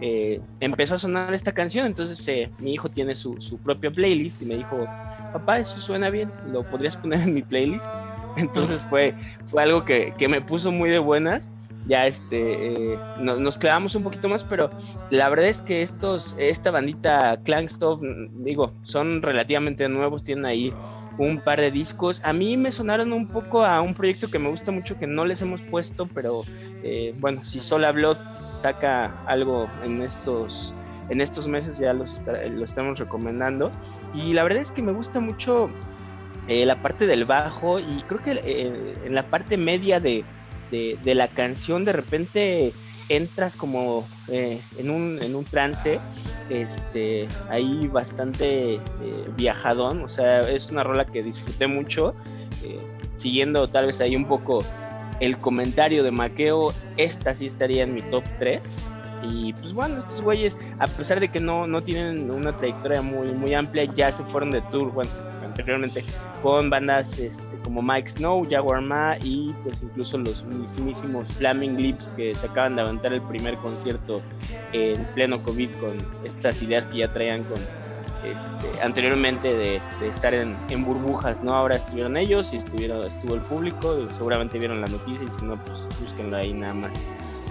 eh, 0.00 0.40
empezó 0.60 0.94
a 0.94 0.98
sonar 0.98 1.34
esta 1.34 1.52
canción, 1.52 1.86
entonces 1.86 2.26
eh, 2.28 2.50
mi 2.58 2.72
hijo 2.74 2.88
tiene 2.88 3.16
su, 3.16 3.36
propia 3.64 3.90
playlist 3.90 4.42
y 4.42 4.46
me 4.46 4.56
dijo, 4.56 4.86
papá, 5.32 5.58
eso 5.58 5.78
suena 5.78 6.10
bien, 6.10 6.30
lo 6.52 6.62
podrías 6.62 6.96
poner 6.96 7.22
en 7.22 7.34
mi 7.34 7.42
playlist. 7.42 7.86
Entonces 8.36 8.86
fue, 8.88 9.14
fue 9.46 9.64
algo 9.64 9.84
que, 9.84 10.14
me 10.28 10.40
puso 10.40 10.70
muy 10.70 10.90
de 10.90 11.00
buenas. 11.00 11.50
Ya 11.88 12.06
este, 12.06 12.92
eh, 12.92 12.98
nos, 13.18 13.58
quedamos 13.58 13.96
un 13.96 14.04
poquito 14.04 14.28
más, 14.28 14.44
pero 14.44 14.70
la 15.10 15.28
verdad 15.28 15.46
es 15.46 15.62
que 15.62 15.82
estos, 15.82 16.36
esta 16.38 16.70
bandita 16.70 17.40
Clankstuff, 17.42 18.00
digo, 18.34 18.74
son 18.84 19.22
relativamente 19.22 19.88
nuevos, 19.88 20.22
tienen 20.22 20.44
ahí 20.44 20.72
un 21.18 21.40
par 21.40 21.60
de 21.60 21.70
discos. 21.70 22.20
A 22.24 22.32
mí 22.32 22.56
me 22.56 22.70
sonaron 22.70 23.12
un 23.12 23.26
poco 23.26 23.64
a 23.64 23.80
un 23.80 23.94
proyecto 23.94 24.30
que 24.30 24.38
me 24.38 24.48
gusta 24.48 24.70
mucho 24.70 24.98
que 24.98 25.06
no 25.06 25.24
les 25.24 25.42
hemos 25.42 25.62
puesto, 25.62 26.06
pero 26.14 26.44
eh, 26.82 27.14
bueno, 27.18 27.44
si 27.44 27.58
Sola 27.58 27.90
Blood 27.90 28.18
saca 28.62 29.12
algo 29.26 29.68
en 29.84 30.02
estos 30.02 30.74
en 31.08 31.22
estos 31.22 31.48
meses 31.48 31.78
ya 31.78 31.92
los 31.94 32.22
lo 32.50 32.64
estamos 32.64 32.98
recomendando. 32.98 33.72
Y 34.14 34.34
la 34.34 34.42
verdad 34.42 34.62
es 34.62 34.70
que 34.70 34.82
me 34.82 34.92
gusta 34.92 35.20
mucho 35.20 35.70
eh, 36.48 36.66
la 36.66 36.76
parte 36.76 37.06
del 37.06 37.24
bajo 37.24 37.78
y 37.80 38.02
creo 38.06 38.22
que 38.22 38.32
eh, 38.32 38.94
en 39.04 39.14
la 39.14 39.22
parte 39.24 39.56
media 39.56 40.00
de, 40.00 40.24
de, 40.70 41.14
la 41.14 41.28
canción 41.28 41.86
de 41.86 41.92
repente 41.92 42.72
entras 43.08 43.56
como 43.56 44.06
en, 44.28 44.90
un, 44.90 45.18
en 45.22 45.34
un 45.34 45.44
trance 45.44 45.98
este, 46.50 47.28
ahí 47.50 47.86
bastante 47.88 48.74
eh, 48.74 48.80
viajadón, 49.36 50.02
o 50.02 50.08
sea, 50.08 50.40
es 50.40 50.70
una 50.70 50.82
rola 50.82 51.04
que 51.06 51.22
disfruté 51.22 51.66
mucho, 51.66 52.14
eh, 52.64 52.78
siguiendo 53.16 53.68
tal 53.68 53.86
vez 53.86 54.00
ahí 54.00 54.16
un 54.16 54.26
poco 54.26 54.64
el 55.20 55.36
comentario 55.36 56.02
de 56.02 56.10
Maqueo, 56.10 56.72
esta 56.96 57.34
sí 57.34 57.46
estaría 57.46 57.84
en 57.84 57.94
mi 57.94 58.02
top 58.02 58.24
3. 58.38 58.60
Y 59.30 59.52
pues 59.54 59.74
bueno, 59.74 59.98
estos 59.98 60.22
güeyes, 60.22 60.56
a 60.78 60.86
pesar 60.86 61.18
de 61.18 61.28
que 61.28 61.40
no, 61.40 61.66
no 61.66 61.80
tienen 61.80 62.30
una 62.30 62.56
trayectoria 62.56 63.02
muy, 63.02 63.32
muy 63.32 63.52
amplia, 63.52 63.84
ya 63.94 64.12
se 64.12 64.24
fueron 64.24 64.50
de 64.52 64.60
tour, 64.70 64.92
bueno, 64.92 65.10
anteriormente 65.44 66.04
con 66.42 66.70
bandas 66.70 67.18
este, 67.18 67.42
como 67.64 67.82
Mike 67.82 68.10
Snow, 68.10 68.46
Jaguar 68.48 68.80
Ma 68.80 69.16
y 69.22 69.52
pues 69.64 69.76
incluso 69.82 70.18
los 70.18 70.44
mismísimos 70.44 71.26
Flaming 71.34 71.76
Lips 71.76 72.08
que 72.10 72.34
se 72.34 72.46
acaban 72.46 72.76
de 72.76 72.82
aventar 72.82 73.12
el 73.12 73.22
primer 73.22 73.56
concierto 73.56 74.22
en 74.72 75.04
pleno 75.14 75.42
COVID 75.42 75.70
con 75.78 75.96
estas 76.24 76.62
ideas 76.62 76.86
que 76.86 76.98
ya 76.98 77.12
traían 77.12 77.42
con 77.44 77.58
este, 78.24 78.82
anteriormente 78.82 79.54
de, 79.54 79.80
estar 80.08 80.34
en, 80.34 80.56
burbujas, 80.84 81.42
¿no? 81.42 81.54
Ahora 81.54 81.76
estuvieron 81.76 82.16
ellos 82.16 82.50
y 82.52 82.56
estuvieron, 82.56 83.06
estuvo 83.06 83.34
el 83.34 83.40
público, 83.42 84.08
seguramente 84.16 84.58
vieron 84.58 84.80
la 84.80 84.86
noticia 84.86 85.22
y 85.22 85.38
si 85.38 85.44
no, 85.44 85.62
pues 85.62 85.78
búsquenlo 86.00 86.36
ahí 86.36 86.52
nada 86.52 86.74
más. 86.74 86.90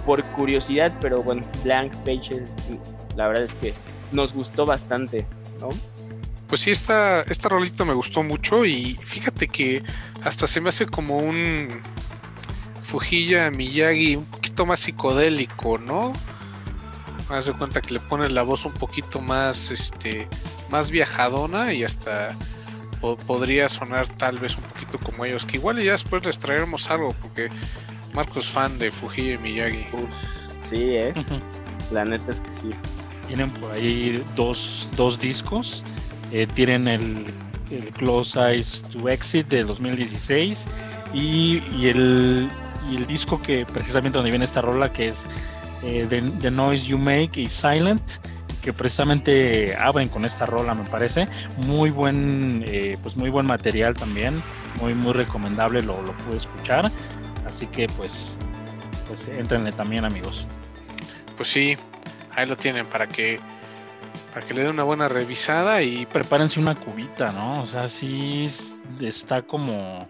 Por 0.04 0.22
curiosidad, 0.24 0.92
pero 1.00 1.22
bueno, 1.22 1.42
Blank 1.64 1.92
Pages, 1.98 2.50
la 3.16 3.28
verdad 3.28 3.44
es 3.44 3.54
que 3.54 3.74
nos 4.12 4.32
gustó 4.32 4.64
bastante, 4.66 5.26
¿no? 5.60 5.68
Pues 6.48 6.62
sí, 6.62 6.70
esta, 6.70 7.22
esta 7.22 7.50
rolita 7.50 7.84
me 7.84 7.92
gustó 7.92 8.22
mucho 8.22 8.64
y 8.64 8.98
fíjate 9.02 9.48
que 9.48 9.82
hasta 10.24 10.46
se 10.46 10.60
me 10.60 10.70
hace 10.70 10.86
como 10.86 11.18
un 11.18 11.68
Fujilla 12.82 13.50
Miyagi 13.50 14.16
un 14.16 14.24
poquito 14.24 14.64
más 14.64 14.80
psicodélico, 14.80 15.76
¿no? 15.76 16.14
Haz 17.30 17.46
de 17.46 17.52
cuenta 17.52 17.82
que 17.82 17.94
le 17.94 18.00
pones 18.00 18.32
la 18.32 18.42
voz 18.42 18.64
un 18.64 18.72
poquito 18.72 19.20
más, 19.20 19.70
este, 19.70 20.26
más 20.70 20.90
viajadona 20.90 21.74
y 21.74 21.84
hasta 21.84 22.36
podría 23.26 23.68
sonar 23.68 24.08
tal 24.08 24.38
vez 24.38 24.56
un 24.56 24.64
poquito 24.64 24.98
como 24.98 25.24
ellos, 25.24 25.44
que 25.44 25.56
igual 25.56 25.80
ya 25.80 25.92
después 25.92 26.24
les 26.24 26.38
traeremos 26.38 26.90
algo, 26.90 27.14
porque 27.20 27.48
Marcos 28.14 28.44
es 28.44 28.50
fan 28.50 28.78
de 28.78 28.90
Fujilla 28.90 29.34
y 29.34 29.38
Miyagi. 29.38 29.86
sí, 30.70 30.96
eh. 30.96 31.14
La 31.92 32.04
neta 32.04 32.32
es 32.32 32.40
que 32.40 32.50
sí. 32.50 32.70
Tienen 33.26 33.50
por 33.52 33.72
ahí 33.72 34.24
dos, 34.34 34.88
dos 34.96 35.18
discos. 35.18 35.82
Eh, 36.32 36.46
tienen 36.54 36.88
el, 36.88 37.26
Close 37.94 38.38
Eyes 38.40 38.82
to 38.92 39.08
Exit 39.10 39.46
de 39.48 39.62
2016 39.62 40.64
y, 41.12 41.62
y, 41.76 41.88
el, 41.88 42.48
y 42.90 42.96
el 42.96 43.06
disco 43.06 43.40
que 43.42 43.66
precisamente 43.66 44.16
donde 44.16 44.30
viene 44.30 44.46
esta 44.46 44.62
rola 44.62 44.90
que 44.90 45.08
es 45.08 45.16
eh, 45.82 46.06
the, 46.08 46.50
Noise 46.50 46.86
You 46.86 46.98
Make 46.98 47.40
y 47.40 47.48
Silent, 47.48 48.02
que 48.62 48.72
precisamente 48.72 49.76
abren 49.76 50.08
con 50.08 50.24
esta 50.24 50.46
rola, 50.46 50.74
me 50.74 50.84
parece. 50.84 51.28
Muy 51.66 51.90
buen, 51.90 52.64
eh, 52.66 52.96
pues 53.02 53.16
muy 53.16 53.30
buen 53.30 53.46
material 53.46 53.94
también, 53.94 54.42
muy, 54.80 54.94
muy 54.94 55.12
recomendable, 55.12 55.82
lo, 55.82 56.00
lo 56.02 56.12
pude 56.12 56.38
escuchar. 56.38 56.90
Así 57.46 57.66
que 57.66 57.86
pues, 57.96 58.36
pues 59.06 59.26
entrenle 59.28 59.72
también 59.72 60.04
amigos. 60.04 60.46
Pues 61.36 61.48
sí, 61.48 61.76
ahí 62.34 62.46
lo 62.46 62.56
tienen 62.56 62.86
para 62.86 63.06
que 63.06 63.40
para 64.32 64.46
que 64.46 64.54
le 64.54 64.62
den 64.62 64.70
una 64.70 64.84
buena 64.84 65.08
revisada 65.08 65.82
y 65.82 66.06
prepárense 66.06 66.60
una 66.60 66.78
cubita, 66.78 67.32
¿no? 67.32 67.62
O 67.62 67.66
sea, 67.66 67.88
sí 67.88 68.50
está 69.00 69.42
como 69.42 70.08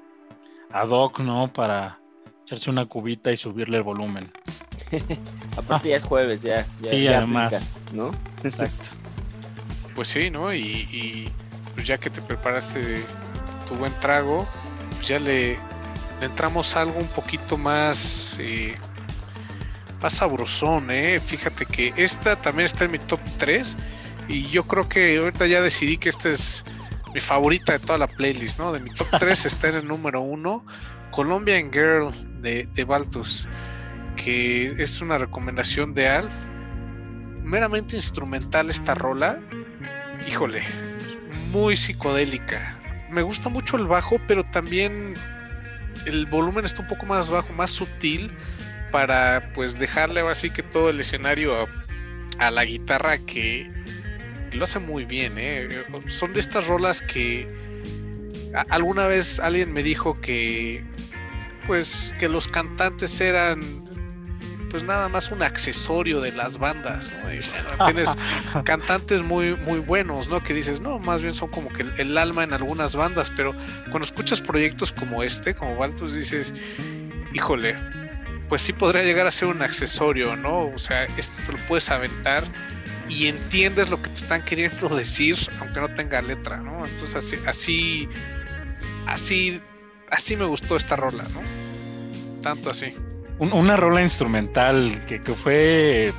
ad 0.71 0.89
hoc, 0.89 1.21
¿no? 1.21 1.53
Para 1.53 2.01
echarse 2.45 2.69
una 2.69 2.87
cubita 2.87 3.31
y 3.33 3.37
subirle 3.37 3.79
el 3.79 3.85
volumen. 3.85 4.31
Aparte 5.57 5.91
ya 5.91 5.97
es 5.97 6.05
jueves, 6.05 6.41
ya. 6.41 6.65
sí, 6.89 7.09
además. 7.09 7.53
¿No? 7.93 8.11
Exacto. 8.43 8.89
Pues 9.95 10.09
sí, 10.09 10.31
¿no? 10.31 10.53
Y, 10.55 11.31
pues 11.75 11.87
ya 11.87 11.99
que 11.99 12.11
te 12.11 12.21
preparaste 12.23 13.03
tu 13.69 13.75
buen 13.75 13.93
trago, 14.01 14.47
pues 14.97 15.09
ya 15.09 15.19
le, 15.19 15.59
entramos 16.21 16.77
algo 16.77 16.99
un 16.99 17.09
poquito 17.09 17.57
más... 17.57 18.37
Eh, 18.41 18.75
más 20.01 20.15
sabrosón, 20.15 20.93
¿eh? 20.93 21.19
Fíjate 21.19 21.67
que 21.67 21.93
esta 21.97 22.37
también 22.37 22.67
está 22.67 22.85
en 22.85 22.93
mi 22.93 22.99
top 22.99 23.19
3 23.39 23.77
y 24.29 24.47
yo 24.49 24.63
creo 24.63 24.89
que 24.89 25.19
ahorita 25.19 25.49
ya 25.49 25.61
decidí 25.61 25.97
que 25.97 26.09
esta 26.09 26.29
es 26.29 26.65
mi 27.13 27.19
favorita 27.19 27.73
de 27.73 27.81
toda 27.81 27.99
la 27.99 28.07
playlist, 28.07 28.61
¿no? 28.61 28.73
De 28.73 28.79
mi 28.79 28.91
top 28.91 29.09
3 29.19 29.47
está 29.47 29.71
en 29.71 29.75
el 29.75 29.89
número 29.89 30.21
1, 30.21 30.65
Colombian 31.11 31.73
Girl 31.73 32.13
de, 32.41 32.67
de 32.67 32.85
Baltus 32.85 33.49
es 34.29 35.01
una 35.01 35.19
recomendación 35.19 35.95
de 35.95 36.09
Alf. 36.09 36.35
Meramente 37.45 37.97
instrumental 37.97 38.69
esta 38.69 38.95
rola. 38.95 39.41
Híjole, 40.27 40.63
muy 41.51 41.77
psicodélica. 41.77 42.79
Me 43.11 43.23
gusta 43.23 43.49
mucho 43.49 43.77
el 43.77 43.87
bajo, 43.87 44.21
pero 44.27 44.45
también 44.45 45.15
el 46.07 46.27
volumen 46.27 46.65
está 46.65 46.83
un 46.83 46.89
poco 46.89 47.07
más 47.07 47.31
bajo, 47.31 47.53
más 47.55 47.71
sutil 47.71 48.31
para 48.91 49.51
pues 49.55 49.79
dejarle 49.79 50.21
así 50.21 50.51
que 50.51 50.63
todo 50.63 50.91
el 50.91 51.01
escenario 51.01 51.67
a, 52.39 52.51
la 52.51 52.65
guitarra 52.65 53.19
que 53.19 53.69
lo 54.53 54.65
hace 54.65 54.79
muy 54.79 55.05
bien, 55.05 55.35
¿eh? 55.37 55.69
Son 56.09 56.33
de 56.33 56.41
estas 56.41 56.67
rolas 56.67 57.03
que 57.03 57.49
alguna 58.69 59.07
vez 59.07 59.41
alguien 59.41 59.73
me 59.73 59.83
dijo 59.83 60.21
que 60.21 60.85
pues 61.67 62.15
que 62.19 62.29
los 62.29 62.49
cantantes 62.49 63.21
eran 63.21 63.88
pues 64.71 64.83
nada 64.83 65.09
más 65.09 65.31
un 65.31 65.43
accesorio 65.43 66.21
de 66.21 66.33
las 66.33 66.59
bandas, 66.59 67.09
tienes 67.85 68.11
cantantes 68.65 69.23
muy, 69.23 69.57
muy 69.57 69.79
buenos, 69.79 70.29
¿no? 70.29 70.43
Que 70.43 70.55
dices, 70.55 70.81
no, 70.81 70.99
más 70.99 71.23
bien 71.23 71.35
son 71.35 71.49
como 71.49 71.71
que 71.71 71.87
el, 71.97 72.17
alma 72.19 72.45
en 72.45 72.53
algunas 72.53 72.95
bandas, 72.95 73.33
pero 73.37 73.55
cuando 73.91 74.05
escuchas 74.05 74.41
proyectos 74.41 74.93
como 74.93 75.23
este, 75.23 75.55
como 75.55 75.77
Baltus, 75.77 76.15
dices, 76.15 76.55
híjole, 77.33 77.77
pues 78.49 78.63
sí 78.63 78.73
podría 78.73 79.03
llegar 79.03 79.27
a 79.27 79.31
ser 79.31 79.49
un 79.49 79.63
accesorio, 79.63 80.37
¿no? 80.37 80.67
O 80.67 80.79
sea, 80.79 81.05
esto 81.17 81.43
te 81.47 81.53
lo 81.53 81.59
puedes 81.67 81.91
aventar 81.91 82.45
y 83.09 83.29
entiendes 83.29 83.91
lo 83.91 84.01
que 84.01 84.09
te 84.09 84.15
están 84.15 84.43
queriendo 84.43 84.89
decir, 84.97 85.37
aunque 85.61 85.81
no 85.81 85.95
tenga 85.95 86.23
letra, 86.23 86.59
¿no? 86.59 86.85
Entonces 86.85 87.17
así, 87.17 87.37
así, 87.47 88.09
así, 89.07 89.61
así 90.11 90.37
me 90.37 90.45
gustó 90.45 90.77
esta 90.77 90.97
rola, 90.97 91.25
¿no? 91.35 91.41
Tanto 92.43 92.71
así 92.71 92.93
una 93.39 93.77
rola 93.77 94.03
instrumental 94.03 95.05
que, 95.07 95.21
fue 95.21 96.13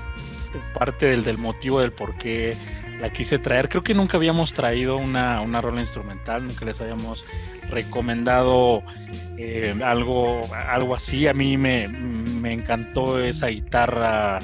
parte 0.74 1.08
del, 1.08 1.24
del, 1.24 1.38
motivo 1.38 1.82
del 1.82 1.92
por 1.92 2.16
qué 2.16 2.56
la 3.00 3.12
quise 3.12 3.40
traer. 3.40 3.70
Creo 3.70 3.82
que 3.82 3.94
nunca 3.94 4.18
habíamos 4.18 4.54
traído 4.54 4.98
una, 4.98 5.42
una 5.42 5.62
rola 5.62 5.82
instrumental, 5.82 6.44
nunca 6.44 6.66
les 6.66 6.80
habíamos 6.82 7.26
recomendado 7.70 8.84
eh, 9.38 9.76
algo, 9.84 10.42
algo 10.54 10.96
así. 10.96 11.28
A 11.28 11.34
mí 11.34 11.58
me, 11.58 11.86
encantó 12.44 13.24
esa 13.24 13.48
guitarra, 13.48 14.40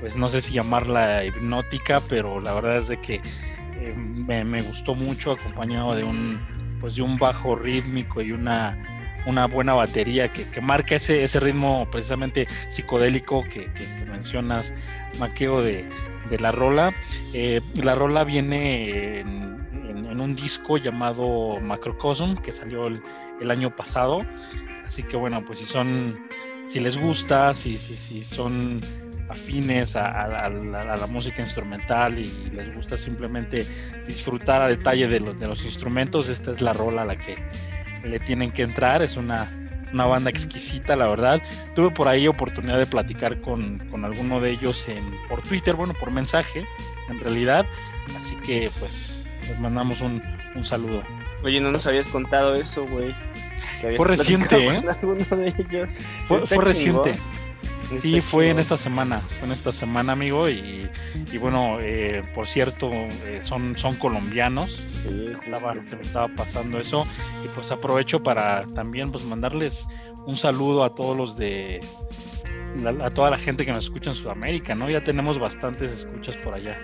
pues 0.00 0.16
no 0.16 0.28
sé 0.28 0.40
si 0.40 0.52
llamarla 0.52 1.24
hipnótica, 1.24 2.00
pero 2.08 2.40
la 2.40 2.52
verdad 2.54 2.78
es 2.78 2.88
de 2.88 3.00
que 3.00 3.14
eh, 3.14 3.94
me, 3.96 4.44
me, 4.44 4.62
gustó 4.62 4.94
mucho 4.94 5.32
acompañado 5.32 5.94
de 5.94 6.04
un, 6.04 6.38
pues 6.80 6.96
de 6.96 7.02
un 7.02 7.18
bajo 7.18 7.56
rítmico 7.56 8.20
y 8.20 8.32
una 8.32 8.78
una 9.26 9.46
buena 9.46 9.74
batería 9.74 10.28
que, 10.28 10.60
marca 10.60 10.96
ese, 10.96 11.24
ese 11.24 11.40
ritmo 11.40 11.86
precisamente 11.90 12.46
psicodélico 12.70 13.44
que, 13.44 13.68
mencionas, 14.10 14.72
Maqueo, 15.18 15.62
de, 15.62 15.84
la 16.38 16.52
rola. 16.52 16.94
Eh, 17.34 17.60
la 17.82 17.94
rola 17.94 18.24
viene 18.24 19.20
en, 19.20 20.20
un 20.20 20.36
disco 20.36 20.76
llamado 20.76 21.58
Macrocosm 21.60 22.36
que 22.36 22.52
salió 22.52 22.88
el, 22.88 23.50
año 23.50 23.74
pasado. 23.74 24.24
Así 24.84 25.02
que 25.02 25.16
bueno, 25.16 25.44
pues 25.46 25.60
si 25.60 25.64
son, 25.64 26.18
si 26.68 26.78
les 26.78 26.96
gusta, 26.96 27.54
si, 27.54 27.76
si, 27.76 27.94
si 27.94 28.24
son 28.24 28.78
afines 29.30 29.96
a, 29.96 30.48
la, 30.48 31.06
música 31.06 31.40
instrumental 31.40 32.18
y 32.18 32.30
les 32.52 32.74
gusta 32.74 32.98
simplemente 32.98 33.64
disfrutar 34.06 34.62
a 34.62 34.68
detalle 34.68 35.08
de, 35.08 35.20
de 35.20 35.46
los 35.46 35.64
instrumentos, 35.64 36.28
esta 36.28 36.50
es 36.50 36.60
la 36.60 36.72
rola 36.72 37.02
a 37.02 37.04
la 37.04 37.16
que 37.16 37.36
le 38.04 38.18
tienen 38.18 38.50
que 38.50 38.62
entrar. 38.62 39.02
Es 39.02 39.16
una, 39.16 39.48
banda 39.92 40.30
exquisita, 40.30 40.96
la 40.96 41.06
verdad. 41.06 41.42
Tuve 41.74 41.90
por 41.90 42.08
ahí 42.08 42.28
oportunidad 42.28 42.78
de 42.78 42.86
platicar 42.86 43.40
con, 43.40 43.78
alguno 44.04 44.40
de 44.40 44.50
ellos 44.50 44.86
en, 44.88 45.10
por 45.28 45.42
Twitter, 45.42 45.74
bueno, 45.74 45.94
por 45.94 46.10
mensaje, 46.10 46.66
en 47.08 47.20
realidad. 47.20 47.66
Así 48.16 48.36
que 48.36 48.70
pues 48.78 49.24
les 49.48 49.58
mandamos 49.58 50.00
un, 50.00 50.22
saludo. 50.64 51.02
Oye, 51.42 51.60
no 51.60 51.70
nos 51.70 51.86
habías 51.86 52.06
contado 52.08 52.54
eso, 52.54 52.84
güey. 52.84 53.14
Fue 53.96 54.06
reciente, 54.06 54.66
¿eh? 54.66 54.82
Fue, 56.28 56.46
fue 56.46 56.64
reciente. 56.64 57.14
Sí, 58.00 58.20
fue 58.20 58.50
en 58.50 58.58
esta 58.58 58.76
semana, 58.76 59.18
fue 59.18 59.48
en 59.48 59.52
esta 59.52 59.72
semana, 59.72 60.12
amigo, 60.12 60.48
y, 60.48 60.88
bueno, 61.40 61.78
eh, 61.80 62.22
por 62.34 62.46
cierto, 62.46 62.88
eh, 62.90 63.40
son, 63.42 63.76
son 63.76 63.96
colombianos, 63.96 64.70
sí, 65.02 65.32
se 65.88 65.96
me 65.96 66.02
estaba 66.02 66.28
pasando 66.28 66.78
eso, 66.78 67.06
y 67.44 67.48
pues 67.48 67.70
aprovecho 67.70 68.22
para 68.22 68.64
también 68.66 69.10
pues 69.10 69.24
mandarles 69.24 69.86
un 70.26 70.36
saludo 70.36 70.84
a 70.84 70.94
todos 70.94 71.16
los 71.16 71.36
de, 71.36 71.80
a 73.02 73.10
toda 73.10 73.30
la 73.30 73.38
gente 73.38 73.64
que 73.64 73.72
nos 73.72 73.84
escucha 73.84 74.10
en 74.10 74.16
Sudamérica, 74.16 74.74
¿no? 74.74 74.88
Ya 74.88 75.02
tenemos 75.02 75.38
bastantes 75.38 75.90
escuchas 75.90 76.36
por 76.36 76.54
allá. 76.54 76.78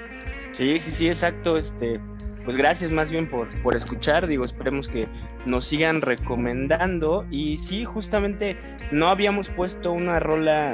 Sí, 0.52 0.78
sí, 0.80 0.90
sí, 0.90 1.08
exacto, 1.08 1.56
este, 1.56 2.00
pues 2.46 2.56
gracias 2.56 2.92
más 2.92 3.10
bien 3.10 3.28
por, 3.28 3.48
por 3.62 3.76
escuchar, 3.76 4.28
digo, 4.28 4.44
esperemos 4.44 4.88
que 4.88 5.08
nos 5.46 5.66
sigan 5.66 6.00
recomendando 6.00 7.26
y 7.28 7.58
sí, 7.58 7.84
justamente 7.84 8.56
no 8.92 9.08
habíamos 9.08 9.48
puesto 9.48 9.92
una 9.92 10.20
rola 10.20 10.72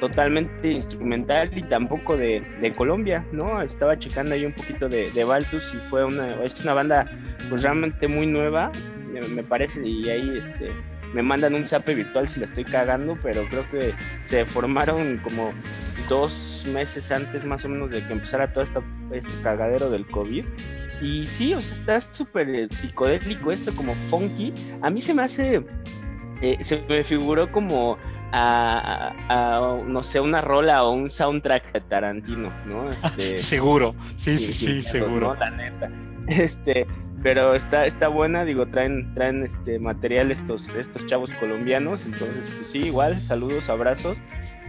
totalmente 0.00 0.72
instrumental 0.72 1.56
y 1.56 1.62
tampoco 1.62 2.16
de, 2.16 2.42
Colombia, 2.76 3.24
¿no? 3.30 3.62
Estaba 3.62 3.96
checando 3.96 4.34
ahí 4.34 4.44
un 4.44 4.52
poquito 4.52 4.88
de, 4.88 5.08
de 5.12 5.24
Baltus 5.24 5.72
y 5.72 5.76
fue 5.88 6.04
una, 6.04 6.34
es 6.42 6.60
una 6.60 6.74
banda 6.74 7.06
pues 7.48 7.62
realmente 7.62 8.08
muy 8.08 8.26
nueva, 8.26 8.72
me 9.30 9.44
parece, 9.44 9.86
y 9.86 10.10
ahí 10.10 10.32
este 10.36 10.72
me 11.14 11.22
mandan 11.22 11.54
un 11.54 11.64
zape 11.64 11.94
virtual 11.94 12.28
si 12.28 12.40
la 12.40 12.46
estoy 12.46 12.64
cagando, 12.64 13.16
pero 13.22 13.44
creo 13.48 13.64
que 13.70 13.94
se 14.26 14.44
formaron 14.44 15.18
como 15.18 15.52
dos 16.08 16.66
meses 16.72 17.12
antes 17.12 17.44
más 17.44 17.64
o 17.64 17.68
menos 17.68 17.90
de 17.92 18.02
que 18.02 18.12
empezara 18.12 18.52
todo 18.52 18.64
este 19.12 19.30
cagadero 19.44 19.90
del 19.90 20.04
COVID 20.06 20.44
Y 21.04 21.26
sí, 21.26 21.52
o 21.52 21.60
sea, 21.60 21.98
está 21.98 22.14
súper 22.14 22.48
eh, 22.48 22.68
psicodélico 22.70 23.52
esto, 23.52 23.76
como 23.76 23.94
funky. 23.94 24.54
A 24.80 24.88
mí 24.88 25.02
se 25.02 25.12
me 25.12 25.22
hace, 25.22 25.62
eh, 26.40 26.56
se 26.64 26.82
me 26.88 27.04
figuró 27.04 27.50
como 27.50 27.98
a, 28.32 29.82
no 29.86 30.02
sé, 30.02 30.18
una 30.18 30.40
rola 30.40 30.82
o 30.82 30.92
un 30.92 31.10
soundtrack 31.10 31.72
de 31.72 31.80
Tarantino, 31.82 32.50
¿no? 32.66 32.90
Este, 33.18 33.36
seguro, 33.36 33.90
sí, 34.16 34.38
sí, 34.38 34.52
sí, 34.54 34.82
seguro. 34.82 35.36
La 35.38 35.50
neta. 35.50 35.88
Este, 36.26 36.86
pero 37.22 37.54
está, 37.54 37.84
está 37.84 38.08
buena, 38.08 38.46
digo, 38.46 38.66
traen, 38.66 39.12
traen 39.12 39.42
este 39.42 39.78
material 39.78 40.30
estos, 40.30 40.70
estos 40.70 41.04
chavos 41.04 41.30
colombianos, 41.34 42.06
entonces, 42.06 42.50
pues 42.56 42.70
sí, 42.70 42.78
igual, 42.78 43.14
saludos, 43.20 43.68
abrazos, 43.68 44.16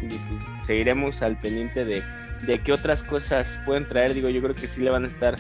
y 0.02 0.08
pues 0.08 0.44
seguiremos 0.68 1.22
al 1.22 1.38
pendiente 1.38 1.86
de, 1.86 2.04
de 2.44 2.60
qué 2.60 2.74
otras 2.74 3.04
cosas 3.04 3.60
pueden 3.66 3.86
traer, 3.86 4.14
digo, 4.14 4.30
yo 4.30 4.42
creo 4.42 4.54
que 4.54 4.68
sí 4.68 4.82
le 4.82 4.92
van 4.92 5.06
a 5.06 5.08
estar 5.08 5.36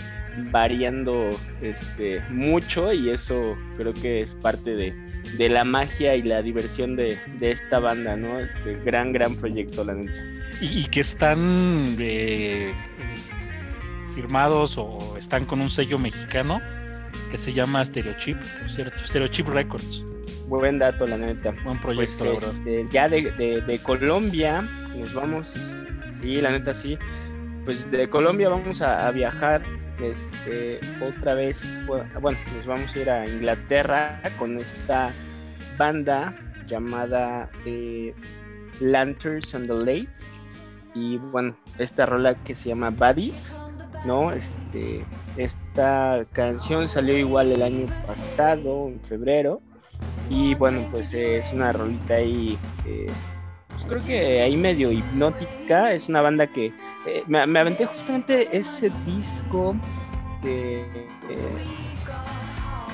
variando 0.52 1.28
este 1.62 2.22
mucho 2.30 2.92
y 2.94 3.10
eso 3.10 3.56
creo 3.78 3.94
que 3.94 4.22
es 4.22 4.36
parte 4.36 4.72
de, 4.72 4.94
de 5.38 5.50
la 5.50 5.64
magia 5.64 6.16
y 6.16 6.24
la 6.24 6.42
diversión 6.42 6.96
de, 6.96 7.18
esta 7.42 7.80
banda, 7.80 8.16
¿no? 8.16 8.40
Este 8.40 8.75
gran, 8.84 9.12
gran 9.12 9.36
proyecto, 9.36 9.84
la 9.84 9.94
neta. 9.94 10.14
Y, 10.62 10.86
que 10.86 11.02
están 11.02 11.96
eh, 12.00 12.74
firmados 14.14 14.78
o 14.78 15.18
están 15.18 15.46
con 15.46 15.62
un 15.62 15.70
sello 15.70 16.00
mexicano 16.00 16.62
que 17.30 17.38
se 17.38 17.54
llama 17.54 17.84
Stereochip, 17.84 18.38
por 18.38 18.72
cierto, 18.72 18.98
Stereochip 19.06 19.48
Records. 19.48 20.04
Buen 20.48 20.80
dato, 20.80 21.08
la 21.08 21.18
neta. 21.18 21.54
Buen 21.64 21.80
proyecto, 21.80 22.36
pues, 22.36 22.44
este, 22.44 22.86
ya 22.92 23.10
de, 23.10 23.32
de, 23.62 23.80
Colombia 23.80 24.64
nos 24.98 25.14
vamos, 25.14 25.52
sí, 26.25 26.41
la 26.41 26.51
neta 26.51 26.74
sí. 26.74 26.98
Pues 27.63 27.89
de 27.91 28.10
Colombia 28.10 28.50
vamos 28.50 28.82
a, 28.82 29.10
viajar 29.12 29.62
este, 30.01 30.77
otra 31.03 31.34
vez, 31.34 31.79
bueno, 31.88 32.05
nos 32.55 32.65
vamos 32.65 32.96
a 32.96 33.00
ir 33.00 33.10
a 33.10 33.27
Inglaterra 33.27 34.22
con 34.38 34.58
esta 34.58 35.12
banda 35.77 36.36
llamada 36.67 37.50
eh, 37.65 38.13
Lanterns 38.79 39.55
and 39.55 39.67
the 39.67 39.74
Lake. 39.74 40.10
Y 40.94 41.17
bueno, 41.17 41.55
esta 41.79 42.05
rola 42.05 42.36
que 42.44 42.55
se 42.55 42.70
llama 42.70 42.91
Buddies, 42.91 43.60
¿no? 44.05 44.32
Este, 44.32 45.03
esta 45.38 46.25
canción 46.32 46.88
salió 46.88 47.17
igual 47.17 47.51
el 47.51 47.63
año 47.63 47.88
pasado, 48.05 48.88
en 48.88 49.00
febrero. 49.01 49.62
Y 50.29 50.55
bueno, 50.55 50.88
pues 50.91 51.13
es 51.13 51.51
una 51.51 51.72
rolita 51.72 52.15
ahí 52.15 52.58
eh, 52.86 53.08
creo 53.84 54.03
que 54.05 54.41
ahí 54.41 54.55
medio 54.55 54.91
hipnótica. 54.91 55.94
Es 55.94 56.08
una 56.10 56.22
banda 56.22 56.48
que 56.48 56.74
eh, 57.05 57.24
me, 57.27 57.39
aventé 57.39 57.86
justamente 57.86 58.48
ese 58.55 58.91
disco 59.05 59.75
que, 60.41 60.86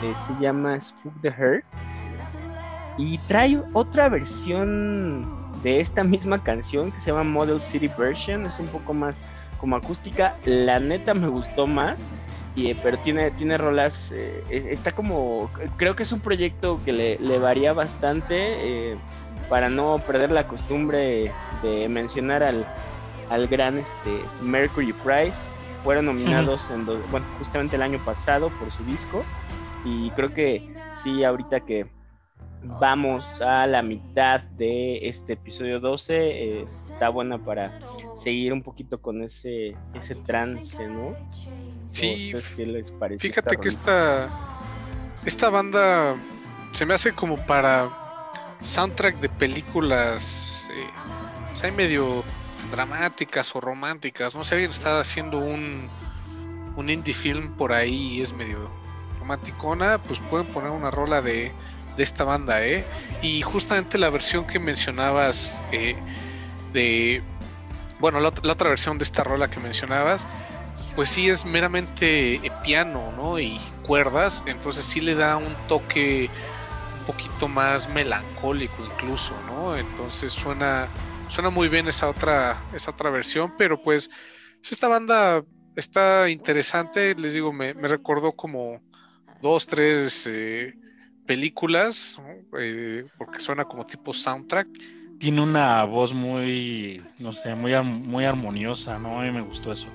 se 0.01 0.33
llama 0.41 0.79
Spook 0.79 1.13
the 1.21 1.31
Heart. 1.31 1.63
Y 2.97 3.17
trae 3.19 3.61
otra 3.73 4.09
versión 4.09 5.25
de 5.63 5.79
esta 5.79 6.03
misma 6.03 6.43
canción 6.43 6.91
que 6.91 6.99
se 6.99 7.11
llama 7.11 7.23
Model 7.23 7.61
City 7.61 7.89
Version. 7.97 8.45
Es 8.45 8.59
un 8.59 8.67
poco 8.67 8.93
más 8.93 9.21
como 9.59 9.75
acústica. 9.75 10.35
La 10.45 10.79
neta 10.79 11.13
me 11.13 11.27
gustó 11.27 11.67
más. 11.67 11.97
Y, 12.53 12.73
pero 12.73 12.97
tiene, 12.97 13.31
tiene 13.31 13.57
rolas, 13.57 14.11
eh, 14.11 14.43
está 14.49 14.91
como, 14.91 15.49
creo 15.77 15.95
que 15.95 16.03
es 16.03 16.11
un 16.11 16.19
proyecto 16.19 16.81
que 16.83 16.91
le, 16.91 17.17
le 17.19 17.39
varía 17.39 17.71
bastante. 17.71 18.91
Eh, 18.91 18.97
para 19.51 19.69
no 19.69 19.99
perder 19.99 20.31
la 20.31 20.47
costumbre 20.47 21.29
de 21.61 21.89
mencionar 21.89 22.41
al, 22.41 22.65
al 23.29 23.47
gran 23.49 23.77
este, 23.77 24.21
Mercury 24.41 24.93
Prize. 24.93 25.35
Fueron 25.83 26.05
nominados 26.05 26.69
en 26.69 26.85
bueno, 26.85 27.25
justamente 27.37 27.75
el 27.75 27.81
año 27.81 27.99
pasado 28.05 28.49
por 28.51 28.71
su 28.71 28.81
disco. 28.85 29.25
Y 29.83 30.09
creo 30.11 30.33
que 30.33 30.73
sí, 31.03 31.25
ahorita 31.25 31.59
que 31.65 31.85
vamos 32.63 33.41
a 33.41 33.67
la 33.67 33.81
mitad 33.81 34.41
de 34.41 35.05
este 35.09 35.33
episodio 35.33 35.81
12, 35.81 36.15
eh, 36.15 36.61
está 36.61 37.09
buena 37.09 37.37
para 37.37 37.77
seguir 38.15 38.53
un 38.53 38.63
poquito 38.63 39.01
con 39.01 39.21
ese, 39.21 39.75
ese 39.93 40.15
trance, 40.15 40.87
¿no? 40.87 41.13
Sí, 41.89 42.33
fíjate 43.19 43.57
que 43.57 43.67
esta, 43.67 44.29
esta 45.25 45.49
banda 45.49 46.15
se 46.71 46.85
me 46.85 46.93
hace 46.93 47.11
como 47.11 47.35
para 47.45 48.01
soundtrack 48.61 49.17
de 49.17 49.29
películas, 49.29 50.69
eh, 50.71 50.89
pues 51.49 51.63
hay 51.63 51.71
medio 51.71 52.23
dramáticas 52.71 53.55
o 53.55 53.61
románticas. 53.61 54.35
No 54.35 54.43
sé, 54.43 54.55
alguien 54.55 54.71
está 54.71 54.99
haciendo 54.99 55.39
un, 55.39 55.89
un 56.75 56.89
indie 56.89 57.13
film 57.13 57.51
por 57.53 57.73
ahí 57.73 58.17
y 58.17 58.21
es 58.21 58.33
medio 58.33 58.69
romanticona, 59.19 59.97
pues 59.99 60.19
pueden 60.19 60.47
poner 60.47 60.71
una 60.71 60.91
rola 60.91 61.21
de, 61.21 61.51
de 61.97 62.03
esta 62.03 62.23
banda, 62.23 62.65
¿eh? 62.65 62.85
Y 63.21 63.41
justamente 63.41 63.97
la 63.97 64.09
versión 64.09 64.45
que 64.45 64.59
mencionabas 64.59 65.63
eh, 65.71 65.95
de. 66.73 67.21
Bueno, 67.99 68.19
la, 68.19 68.33
la, 68.41 68.53
otra 68.53 68.69
versión 68.69 68.97
de 68.97 69.03
esta 69.03 69.23
rola 69.23 69.47
que 69.49 69.59
mencionabas, 69.59 70.25
pues 70.95 71.09
sí 71.09 71.29
es 71.29 71.45
meramente 71.45 72.41
piano, 72.63 73.11
¿no? 73.15 73.39
Y 73.39 73.59
cuerdas, 73.85 74.43
entonces 74.47 74.85
sí 74.85 75.01
le 75.01 75.13
da 75.13 75.37
un 75.37 75.53
toque 75.67 76.29
poquito 77.05 77.47
más 77.47 77.89
melancólico 77.89 78.83
incluso, 78.85 79.33
¿no? 79.45 79.75
Entonces 79.77 80.31
suena, 80.31 80.89
suena 81.27 81.49
muy 81.49 81.69
bien 81.69 81.87
esa 81.87 82.09
otra, 82.09 82.65
esa 82.73 82.91
otra 82.91 83.09
versión, 83.09 83.53
pero 83.57 83.81
pues 83.81 84.09
esta 84.63 84.87
banda 84.87 85.43
está 85.75 86.29
interesante, 86.29 87.15
les 87.15 87.33
digo, 87.33 87.51
me, 87.53 87.73
recordó 87.73 88.33
como 88.33 88.81
dos, 89.41 89.67
tres 89.67 90.27
eh, 90.29 90.75
películas, 91.25 92.21
eh, 92.59 93.03
porque 93.17 93.39
suena 93.39 93.65
como 93.65 93.85
tipo 93.85 94.13
soundtrack. 94.13 94.67
Tiene 95.19 95.41
una 95.41 95.83
voz 95.83 96.13
muy, 96.13 97.01
no 97.19 97.31
sé, 97.33 97.53
muy, 97.53 97.73
muy 97.83 98.25
armoniosa, 98.25 98.97
¿no? 98.97 99.19
Mí 99.19 99.31
me 99.31 99.41
gustó 99.41 99.71
eso. 99.71 99.87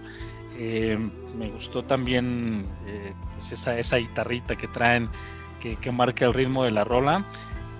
Eh, 0.58 0.96
me 1.34 1.50
gustó 1.50 1.84
también 1.84 2.66
pues 3.34 3.52
esa, 3.52 3.78
esa 3.78 3.96
guitarrita 3.96 4.56
que 4.56 4.68
traen 4.68 5.10
que, 5.74 5.92
marca 5.92 6.24
el 6.24 6.34
ritmo 6.34 6.64
de 6.64 6.70
la 6.70 6.84
rola. 6.84 7.24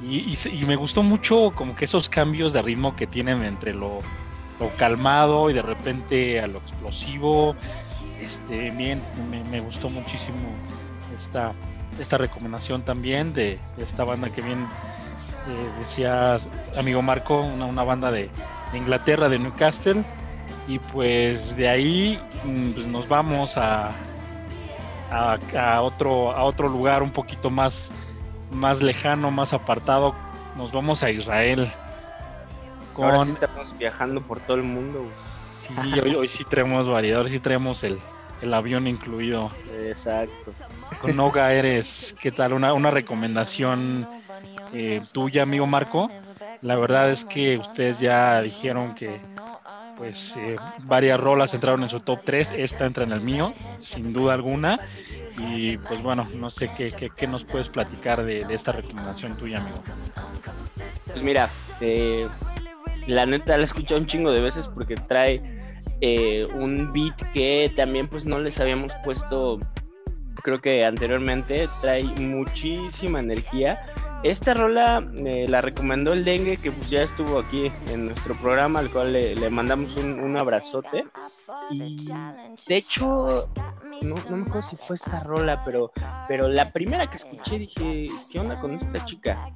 Y, 0.03 0.37
me 0.67 0.77
gustó 0.77 1.03
mucho 1.03 1.53
como 1.55 1.75
que 1.75 1.87
esos 1.87 2.09
cambios 2.09 2.53
de 2.53 2.63
ritmo 2.63 2.97
que 2.97 3.07
tienen 3.07 3.43
entre 3.43 3.73
lo, 3.73 4.01
calmado 4.79 5.51
y 5.51 5.55
de 5.55 5.63
repente 5.63 6.41
a 6.41 6.47
lo 6.47 6.59
explosivo. 6.59 7.57
Este, 8.21 8.71
bien, 8.71 9.01
me, 9.51 9.61
gustó 9.61 9.91
muchísimo 9.91 10.39
esta, 11.19 11.53
esta 12.01 12.19
recomendación 12.19 12.83
también 12.83 13.33
de, 13.33 13.59
esta 13.79 14.05
banda 14.05 14.31
que 14.31 14.43
bien 14.43 14.61
eh, 14.61 15.81
decías, 15.81 16.49
amigo 16.77 17.03
Marco, 17.03 17.41
una, 17.41 17.85
banda 17.85 18.11
de, 18.11 18.31
Inglaterra, 18.75 19.29
de 19.29 19.39
Newcastle. 19.39 20.05
Y 20.69 20.79
pues 20.79 21.57
de 21.57 21.69
ahí 21.69 22.21
mm, 22.45 22.71
pues 22.73 22.87
nos 22.87 23.09
vamos 23.09 23.57
a, 23.57 23.93
a, 25.11 25.81
otro, 25.83 26.33
a 26.33 26.45
otro 26.45 26.69
lugar 26.69 27.03
un 27.03 27.11
poquito 27.11 27.51
más, 27.51 27.91
más 28.51 28.83
lejano, 28.83 29.31
más 29.31 29.53
apartado. 29.53 30.15
Nos 30.57 30.73
vamos 30.73 31.03
a 31.03 31.11
Israel. 31.11 31.71
Con... 32.95 33.31
estamos 33.31 33.77
viajando 33.79 34.21
por 34.23 34.41
todo 34.41 34.57
el 34.57 34.63
mundo. 34.63 35.07
Sí, 35.13 35.75
hoy, 36.01 36.29
sí 36.29 36.45
traemos 36.45 36.89
variedad, 36.89 37.23
hoy 37.23 37.31
sí 37.31 37.41
traemos 37.41 37.83
el, 37.83 37.99
avión 38.53 38.87
incluido. 38.87 39.51
Exacto. 39.87 40.53
Con 41.01 41.17
Noga 41.17 41.53
eres, 41.53 42.15
¿qué 42.21 42.31
tal? 42.31 42.53
Una, 42.53 42.73
una 42.73 42.91
recomendación 42.91 44.07
eh, 44.73 45.03
tuya, 45.13 45.43
amigo 45.43 45.67
Marco. 45.67 46.11
La 46.63 46.77
verdad 46.77 47.11
es 47.11 47.25
que 47.25 47.59
ustedes 47.59 47.99
ya 47.99 48.41
dijeron 48.41 48.95
que 48.95 49.21
pues 49.97 50.35
eh, 50.37 50.57
varias 50.85 51.19
rolas 51.21 51.55
entraron 51.55 51.83
en 51.83 51.89
su 51.89 52.01
top 52.01 52.21
3, 52.25 52.53
esta 52.57 52.87
entra 52.87 53.05
en 53.05 53.13
el 53.13 53.21
mío, 53.21 53.55
sin 53.79 54.13
duda 54.13 54.35
alguna. 54.35 54.79
Y 55.39 55.77
pues 55.79 56.03
bueno, 56.03 56.27
no 56.35 56.51
sé 56.51 56.71
qué, 56.77 56.91
qué, 57.15 57.27
nos 57.27 57.45
puedes 57.45 57.69
platicar 57.69 58.25
de, 58.25 58.47
esta 58.49 58.73
recomendación 58.73 59.37
tuya, 59.37 59.59
amigo. 59.59 59.83
Pues 61.07 61.23
mira, 61.23 61.51
eh, 61.81 62.27
la 63.07 63.27
neta 63.27 63.57
la 63.57 63.63
he 63.63 63.67
escuchado 63.67 64.01
un 64.01 64.07
chingo 64.07 64.31
de 64.31 64.41
veces 64.41 64.69
porque 64.69 64.97
trae 64.97 65.43
eh, 66.01 66.47
un 66.55 66.93
beat 66.93 67.17
que 67.33 67.71
también 67.77 68.09
pues 68.09 68.25
no 68.25 68.39
les 68.39 68.59
habíamos 68.61 68.95
puesto, 69.05 69.61
creo 70.43 70.61
que 70.61 70.85
anteriormente, 70.85 71.69
trae 71.83 72.05
muchísima 72.05 73.21
energía 73.21 73.85
esta 74.23 74.55
rola 74.55 75.01
me 75.01 75.47
la 75.49 75.61
recomendó 75.61 76.13
el 76.13 76.25
Dengue, 76.25 76.57
que 76.57 76.73
pues 76.73 76.91
ya 76.91 77.03
estuvo 77.03 77.39
aquí 77.39 77.71
en 77.91 78.07
nuestro 78.07 78.35
programa, 78.37 78.81
al 78.81 78.91
cual 78.91 79.13
le, 79.13 79.51
mandamos 79.51 79.97
un, 79.97 80.37
abrazote. 80.37 81.05
Y 81.71 82.09
de 82.67 82.77
hecho, 82.77 83.49
no, 84.03 84.17
me 84.31 84.43
acuerdo 84.43 84.63
si 84.63 84.77
fue 84.77 84.97
esta 84.97 85.21
rola, 85.21 85.63
pero, 85.65 85.93
pero 86.29 86.49
la 86.49 86.73
primera 86.73 87.09
que 87.09 87.17
escuché 87.17 87.59
dije, 87.59 88.11
¿qué 88.31 88.41
onda 88.41 88.59
con 88.61 88.73
esta 88.73 89.05
chica? 89.05 89.51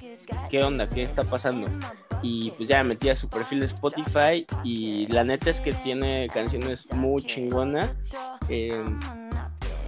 ¿Qué 0.49 0.63
onda? 0.63 0.89
¿Qué 0.89 1.03
está 1.03 1.23
pasando? 1.23 1.67
Y 2.21 2.51
pues 2.51 2.69
ya 2.69 2.83
me 2.83 2.89
metí 2.89 3.09
a 3.09 3.15
su 3.15 3.27
perfil 3.27 3.61
de 3.61 3.65
Spotify 3.65 4.45
y 4.63 5.07
la 5.07 5.23
neta 5.23 5.49
es 5.49 5.59
que 5.59 5.73
tiene 5.73 6.29
canciones 6.31 6.93
muy 6.93 7.23
chingonas. 7.23 7.95
Eh, 8.47 8.71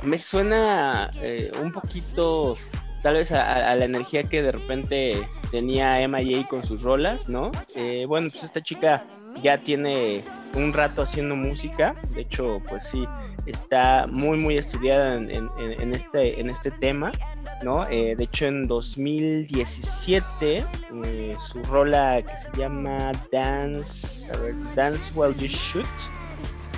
me 0.03 0.19
suena 0.19 1.11
eh, 1.21 1.51
un 1.61 1.71
poquito 1.71 2.57
tal 3.03 3.15
vez 3.15 3.31
a, 3.33 3.75
la 3.75 3.85
energía 3.85 4.23
que 4.23 4.41
de 4.41 4.53
repente 4.53 5.21
tenía 5.51 6.07
MIA 6.07 6.47
con 6.47 6.65
sus 6.65 6.81
rolas, 6.81 7.29
¿no? 7.29 7.51
Eh, 7.75 8.05
bueno, 8.07 8.29
pues 8.31 8.45
esta 8.45 8.63
chica 8.63 9.03
ya 9.43 9.57
tiene 9.57 10.23
un 10.55 10.71
rato 10.73 11.01
haciendo 11.01 11.35
música, 11.35 11.95
de 12.15 12.21
hecho, 12.21 12.61
pues 12.69 12.85
sí, 12.85 13.05
está 13.45 14.07
muy, 14.07 14.37
muy 14.37 14.57
estudiada 14.57 15.15
en, 15.15 15.93
este, 15.93 16.39
en 16.39 16.49
este 16.49 16.71
tema, 16.71 17.11
¿no? 17.61 17.85
Eh, 17.89 18.15
de 18.15 18.23
hecho, 18.23 18.45
en 18.45 18.67
2017, 18.67 20.63
eh, 21.05 21.37
su 21.45 21.63
rola 21.63 22.21
que 22.21 22.37
se 22.37 22.57
llama 22.57 23.11
Dance, 23.31 24.31
a 24.31 24.37
ver, 24.37 24.53
Dance 24.75 25.11
While 25.13 25.35
You 25.35 25.47
Shoot, 25.47 25.85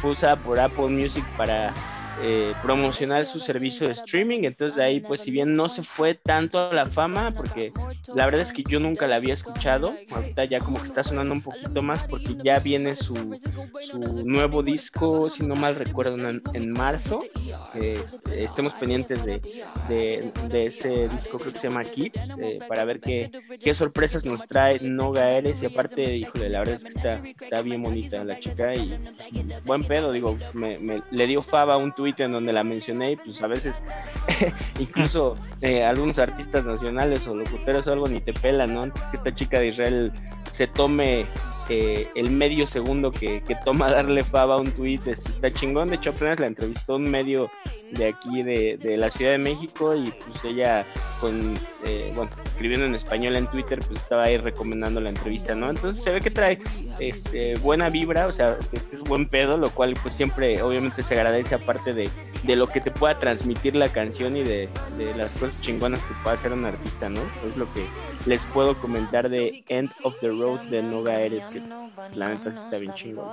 fue 0.01 0.11
usada 0.11 0.37
por 0.37 0.59
Apple 0.59 0.87
Music 0.87 1.23
para 1.37 1.71
eh, 2.21 2.53
promocionar 2.61 3.25
su 3.25 3.39
servicio 3.39 3.87
de 3.87 3.93
streaming. 3.93 4.39
Entonces 4.43 4.75
de 4.75 4.83
ahí, 4.83 4.99
pues 4.99 5.21
si 5.21 5.31
bien 5.31 5.55
no 5.55 5.69
se 5.69 5.83
fue 5.83 6.15
tanto 6.15 6.59
a 6.59 6.73
la 6.73 6.85
fama, 6.85 7.31
porque 7.31 7.71
la 8.13 8.25
verdad 8.25 8.41
es 8.41 8.53
que 8.53 8.63
yo 8.67 8.79
nunca 8.79 9.07
la 9.07 9.17
había 9.17 9.33
escuchado, 9.33 9.93
ahorita 10.11 10.45
ya 10.45 10.59
como 10.59 10.79
que 10.79 10.87
está 10.87 11.03
sonando 11.03 11.33
un 11.33 11.41
poquito 11.41 11.81
más 11.81 12.05
porque 12.05 12.35
ya 12.43 12.59
viene 12.59 12.95
su, 12.95 13.15
su 13.81 13.99
nuevo 14.25 14.63
disco, 14.63 15.29
si 15.29 15.43
no 15.43 15.55
mal 15.55 15.75
recuerdo, 15.75 16.15
en, 16.53 16.71
marzo. 16.71 17.19
Eh, 17.75 18.03
estemos 18.31 18.73
pendientes 18.73 19.23
de, 19.23 19.41
de, 19.89 20.63
ese 20.63 21.07
disco, 21.09 21.37
creo 21.39 21.53
que 21.53 21.59
se 21.59 21.69
llama 21.69 21.83
Kids, 21.83 22.35
eh, 22.39 22.59
para 22.67 22.85
ver 22.85 22.99
qué, 22.99 23.31
qué 23.59 23.75
sorpresas 23.75 24.25
nos 24.25 24.45
trae 24.47 24.79
Noga 24.79 25.31
Eres. 25.31 25.61
Y 25.61 25.67
aparte, 25.67 26.17
híjole, 26.17 26.49
la 26.49 26.59
verdad 26.59 26.75
es 26.75 26.83
que 26.83 26.89
está, 26.89 27.21
está 27.25 27.61
bien 27.61 27.83
bonita 27.83 28.23
la 28.23 28.39
chica 28.39 28.73
y 28.75 28.97
buen 29.65 29.83
pedo, 29.83 30.11
digo, 30.11 30.37
me, 30.53 31.01
le 31.11 31.27
dio 31.27 31.41
fava 31.41 31.77
un 31.77 31.93
tweet 32.05 32.23
en 32.23 32.33
donde 32.33 32.53
la 32.53 32.63
mencioné 32.63 33.13
y 33.13 33.15
pues 33.15 33.41
a 33.41 33.47
veces 33.47 33.81
incluso 34.79 35.35
eh, 35.61 35.83
algunos 35.83 36.19
artistas 36.19 36.63
nacionales 36.65 37.27
o 37.27 37.35
locutores 37.35 37.87
o 37.87 37.93
algo 37.93 38.07
ni 38.07 38.19
te 38.19 38.33
pelan, 38.33 38.73
¿no? 38.73 38.83
Antes 38.83 39.01
que 39.03 39.17
esta 39.17 39.33
chica 39.33 39.59
de 39.59 39.67
Israel 39.67 40.11
se 40.51 40.67
tome 40.67 41.25
eh, 41.69 42.07
el 42.13 42.29
medio 42.29 42.67
segundo 42.67 43.09
que, 43.11 43.41
toma 43.63 43.91
darle 43.91 44.21
fava 44.21 44.55
a 44.55 44.57
un 44.57 44.71
tweet 44.71 45.01
este, 45.07 45.31
está 45.31 45.51
chingón. 45.51 45.89
De 45.89 45.95
hecho, 45.95 46.11
apenas 46.11 46.39
la 46.39 46.47
entrevistó 46.47 46.97
un 46.97 47.09
medio 47.09 47.49
de 47.91 48.07
aquí 48.07 48.43
de, 48.43 48.77
de 48.77 48.97
la 48.97 49.09
Ciudad 49.09 49.31
de 49.31 49.37
México 49.37 49.95
y 49.95 50.11
pues 50.11 50.43
ella 50.43 50.85
con, 51.19 51.55
eh, 51.85 52.11
bueno, 52.15 52.29
escribiendo 52.45 52.85
en 52.85 52.95
español 52.95 53.35
en 53.35 53.47
Twitter, 53.47 53.79
pues 53.79 54.01
estaba 54.01 54.23
ahí 54.23 54.37
recomendando 54.37 54.99
la 54.99 55.09
entrevista, 55.09 55.55
¿no? 55.55 55.69
Entonces 55.69 56.03
se 56.03 56.11
ve 56.11 56.19
que 56.19 56.31
trae 56.31 56.59
este, 56.99 57.55
buena 57.57 57.89
vibra, 57.89 58.27
o 58.27 58.31
sea, 58.31 58.57
es 58.91 59.01
buen 59.01 59.27
pedo, 59.27 59.57
lo 59.57 59.69
cual 59.69 59.95
pues 60.01 60.15
siempre 60.15 60.61
obviamente 60.61 61.03
se 61.03 61.15
agradece 61.15 61.55
aparte 61.55 61.93
de, 61.93 62.09
de 62.43 62.55
lo 62.55 62.67
que 62.67 62.81
te 62.81 62.91
pueda 62.91 63.17
transmitir 63.19 63.75
la 63.75 63.89
canción 63.89 64.35
y 64.35 64.43
de, 64.43 64.69
de 64.97 65.15
las 65.15 65.35
cosas 65.35 65.59
chingonas 65.61 66.01
que 66.01 66.13
pueda 66.23 66.35
hacer 66.35 66.53
un 66.53 66.65
artista, 66.65 67.09
¿no? 67.09 67.21
Es 67.47 67.55
lo 67.55 67.71
que 67.73 67.85
les 68.25 68.43
puedo 68.47 68.75
comentar 68.75 69.29
de 69.29 69.63
End 69.69 69.91
of 70.03 70.15
the 70.19 70.29
Road 70.29 70.61
de 70.63 70.81
Noga 70.81 71.21
Eres, 71.21 71.45
que 71.47 71.61
la 72.15 72.29
neta 72.29 72.49
está 72.49 72.77
bien 72.77 72.93
chingón. 72.93 73.29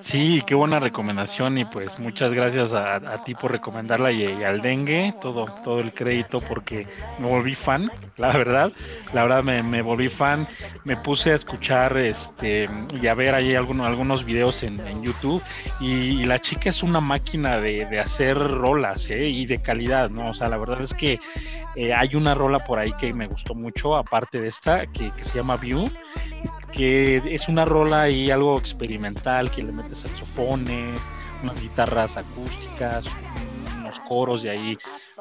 Sí, 0.00 0.42
qué 0.46 0.54
buena 0.54 0.80
recomendación 0.80 1.58
y 1.58 1.64
pues 1.64 1.98
muchas 1.98 2.32
gracias 2.32 2.72
a, 2.72 3.22
ti 3.24 3.34
por 3.34 3.52
recomendarla 3.86 4.12
y, 4.12 4.44
al 4.44 4.62
dengue, 4.62 5.14
todo, 5.20 5.46
todo 5.62 5.80
el 5.80 5.92
crédito 5.92 6.40
porque 6.40 6.86
me 7.18 7.28
volví 7.28 7.54
fan, 7.54 7.90
la 8.16 8.36
verdad, 8.36 8.72
la 9.12 9.22
verdad 9.22 9.42
me, 9.42 9.82
volví 9.82 10.08
fan, 10.08 10.46
me 10.84 10.96
puse 10.96 11.32
a 11.32 11.34
escuchar 11.34 11.96
este 11.96 12.68
y 13.00 13.06
a 13.06 13.14
ver 13.14 13.34
ahí 13.34 13.54
algunos, 13.54 13.86
algunos 13.86 14.24
videos 14.24 14.62
en, 14.62 14.76
YouTube 15.02 15.42
y, 15.80 16.24
la 16.26 16.40
chica 16.40 16.70
es 16.70 16.82
una 16.82 17.00
máquina 17.00 17.60
de, 17.60 18.00
hacer 18.00 18.36
rolas 18.36 19.08
¿eh? 19.10 19.28
y 19.28 19.46
de 19.46 19.62
calidad, 19.62 20.10
¿no? 20.10 20.30
O 20.30 20.34
sea, 20.34 20.48
la 20.48 20.56
verdad 20.56 20.82
es 20.82 20.94
que 20.94 21.20
eh, 21.76 21.94
hay 21.94 22.14
una 22.14 22.34
rola 22.34 22.58
por 22.58 22.78
ahí 22.78 22.92
que 22.94 23.12
me 23.12 23.26
gustó 23.26 23.54
mucho, 23.54 23.96
aparte 23.96 24.40
de 24.40 24.48
esta, 24.48 24.86
que, 24.86 25.12
que 25.12 25.24
se 25.24 25.36
llama 25.36 25.56
View 25.56 25.88
que 26.72 27.22
es 27.34 27.48
una 27.48 27.64
rola 27.64 28.10
y 28.10 28.30
algo 28.30 28.58
experimental, 28.58 29.50
que 29.50 29.62
le 29.62 29.72
mete 29.72 29.94
saxofones, 29.94 31.00
unas 31.42 31.60
guitarras 31.60 32.16
acústicas, 32.18 33.06
unos 33.86 34.00
coros 34.00 34.44
y 34.44 34.48
ahí 34.48 34.78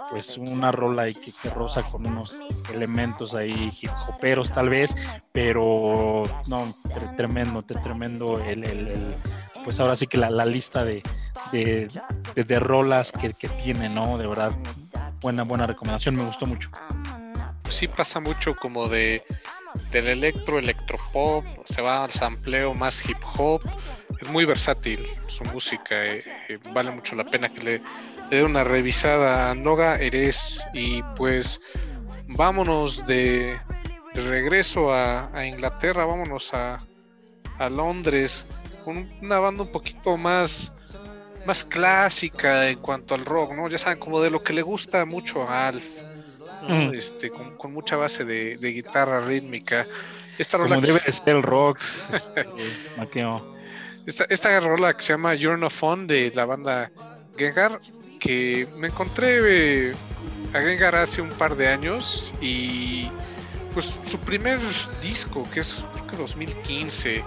pues 0.09 0.37
una 0.37 0.71
rola 0.71 1.03
ahí 1.03 1.15
que, 1.15 1.31
rosa 1.49 1.83
con 1.83 2.05
unos 2.05 2.35
elementos 2.73 3.33
ahí 3.33 3.71
hip 3.81 3.91
hoperos 4.07 4.51
tal 4.51 4.69
vez, 4.69 4.95
pero 5.31 6.23
no, 6.47 6.73
tremendo, 7.15 7.61
tremendo 7.63 8.39
el, 8.39 8.93
pues 9.63 9.79
ahora 9.79 9.95
sí 9.95 10.07
que 10.07 10.17
la, 10.17 10.29
la 10.29 10.45
lista 10.45 10.83
de, 10.83 11.01
de, 11.51 12.59
rolas 12.59 13.11
que, 13.11 13.33
que 13.33 13.47
tiene, 13.49 13.89
¿no? 13.89 14.17
De 14.17 14.27
verdad, 14.27 14.51
buena, 15.21 15.43
buena 15.43 15.65
recomendación, 15.65 16.15
me 16.15 16.25
gustó 16.25 16.45
mucho. 16.45 16.69
Sí 17.69 17.87
pasa 17.87 18.19
mucho 18.19 18.55
como 18.55 18.87
de 18.87 19.23
del 19.91 20.07
electro, 20.07 20.59
electropop, 20.59 21.43
se 21.65 21.81
va 21.81 22.03
al 22.03 22.11
sampleo 22.11 22.73
más 22.73 23.07
hip 23.07 23.17
hop. 23.37 23.61
Es 24.21 24.29
muy 24.29 24.45
versátil 24.45 25.05
su 25.27 25.43
música, 25.45 26.05
eh, 26.05 26.23
eh, 26.47 26.59
vale 26.73 26.91
mucho 26.91 27.15
la 27.15 27.25
pena 27.25 27.49
que 27.49 27.61
le, 27.61 27.81
una 28.43 28.63
revisada 28.63 29.51
a 29.51 29.55
Noga 29.55 29.95
Eres. 29.97 30.65
Y 30.73 31.01
pues 31.15 31.61
vámonos 32.27 33.05
de, 33.05 33.57
regreso 34.13 34.93
a, 34.93 35.29
Inglaterra, 35.45 36.05
vámonos 36.05 36.53
a, 36.53 36.85
a 37.59 37.69
Londres 37.69 38.45
con 38.83 39.09
una 39.21 39.39
banda 39.39 39.63
un 39.63 39.71
poquito 39.71 40.17
más 40.17 40.71
más 41.47 41.63
clásica 41.63 42.69
en 42.69 42.79
cuanto 42.79 43.13
al 43.13 43.23
rock, 43.23 43.53
¿no? 43.53 43.69
Ya 43.69 43.77
saben, 43.77 43.99
como 43.99 44.19
de 44.19 44.31
lo 44.31 44.41
que 44.41 44.51
le 44.51 44.63
gusta 44.63 45.05
mucho 45.05 45.43
a 45.43 45.67
Alf 45.67 45.85
Mm. 46.67 46.93
Este, 46.93 47.29
con, 47.29 47.73
mucha 47.73 47.95
base 47.95 48.25
de, 48.25 48.57
guitarra 48.57 49.21
rítmica. 49.21 49.87
Esta 50.37 50.57
rola 50.57 50.77
debe 50.77 50.99
ser 50.99 51.21
el 51.25 51.43
rock. 51.43 51.79
Este, 54.05 54.31
esta, 54.31 54.59
rola 54.59 54.95
que 54.95 55.01
se 55.01 55.13
llama 55.13 55.33
You're 55.33 55.57
No 55.57 55.67
Fun 55.71 56.05
de 56.05 56.31
la 56.35 56.45
banda 56.45 56.91
Gengar, 57.35 57.81
que 58.25 58.67
me 58.75 58.87
encontré 58.87 59.89
eh, 59.89 59.95
a 60.53 60.59
Gengar 60.59 60.95
hace 60.95 61.21
un 61.21 61.29
par 61.29 61.55
de 61.55 61.67
años 61.67 62.33
y 62.41 63.09
pues 63.73 63.99
su 64.03 64.17
primer 64.19 64.59
disco, 65.01 65.47
que 65.53 65.59
es 65.59 65.85
creo 65.93 66.07
que 66.07 66.17
2015, 66.17 67.23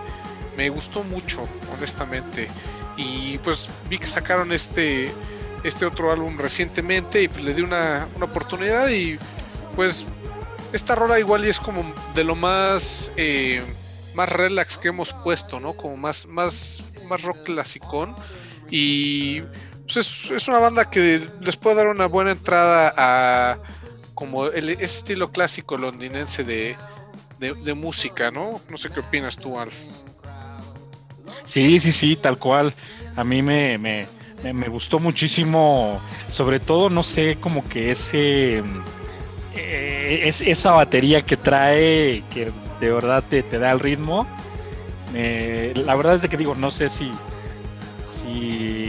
me 0.57 0.71
gustó 0.71 1.05
mucho, 1.05 1.45
honestamente. 1.73 2.49
Y 2.97 3.39
pues 3.39 3.69
vi 3.89 3.99
que 3.99 4.07
sacaron 4.07 4.51
este 4.51 5.13
este 5.63 5.87
otro 5.87 6.13
álbum 6.13 6.39
recientemente 6.39 7.23
y 7.23 7.29
pues, 7.29 7.45
le 7.45 7.55
di 7.55 7.63
una, 7.63 8.09
oportunidad 8.21 8.89
y 8.89 9.19
pues 9.77 10.07
esta 10.73 10.95
rola 10.95 11.19
igual 11.19 11.45
y 11.45 11.49
es 11.49 11.61
como 11.61 11.93
de 12.15 12.25
lo 12.25 12.35
más 12.35 13.13
eh, 13.17 13.63
más 14.15 14.29
relax 14.31 14.79
que 14.79 14.89
hemos 14.89 15.13
puesto, 15.13 15.61
¿no? 15.61 15.77
Como 15.77 15.97
más 15.97 16.27
más 16.27 16.83
más 17.09 17.23
rock 17.23 17.45
clasicón 17.45 18.17
y 18.71 19.43
pues 19.93 20.31
es, 20.31 20.49
una 20.49 20.59
banda 20.59 20.85
que 20.89 21.21
les 21.41 21.57
puede 21.57 21.77
dar 21.77 21.89
una 21.89 22.07
buena 22.07 22.33
entrada 22.33 22.93
a 22.97 23.59
como 24.15 24.47
el 24.47 24.69
estilo 24.71 25.31
clásico 25.31 25.77
londinense 25.77 26.45
de, 26.45 26.77
de, 27.39 27.75
música, 27.75 28.31
¿no? 28.31 28.61
No 28.69 28.77
sé 28.77 28.91
qué 28.91 29.01
opinas 29.01 29.37
tú, 29.37 29.59
Alf. 29.59 29.81
Sí, 31.45 31.79
sí, 31.79 31.93
sí, 31.93 32.17
tal 32.17 32.37
cual. 32.37 32.75
A 33.17 33.23
mí 33.23 33.43
me, 33.43 33.79
me, 33.79 34.09
me, 34.43 34.69
gustó 34.69 34.99
muchísimo, 34.99 36.01
sobre 36.31 36.59
todo, 36.59 36.91
no 36.91 37.03
sé, 37.03 37.39
como 37.41 37.67
que 37.69 37.93
ese, 37.93 38.59
eh, 39.57 40.21
es, 40.25 40.41
esa 40.41 40.73
batería 40.73 41.23
que 41.23 41.37
trae, 41.37 42.25
que 42.31 42.53
de 42.81 42.91
verdad 42.91 43.23
te, 43.29 43.43
da 43.43 43.71
el 43.71 43.81
ritmo. 43.81 44.27
la 45.13 45.95
verdad 45.95 46.17
es 46.17 46.23
de 46.23 46.29
que 46.29 46.37
digo, 46.37 46.57
no 46.57 46.73
sé 46.73 46.91
si, 46.91 47.11
si 48.07 48.88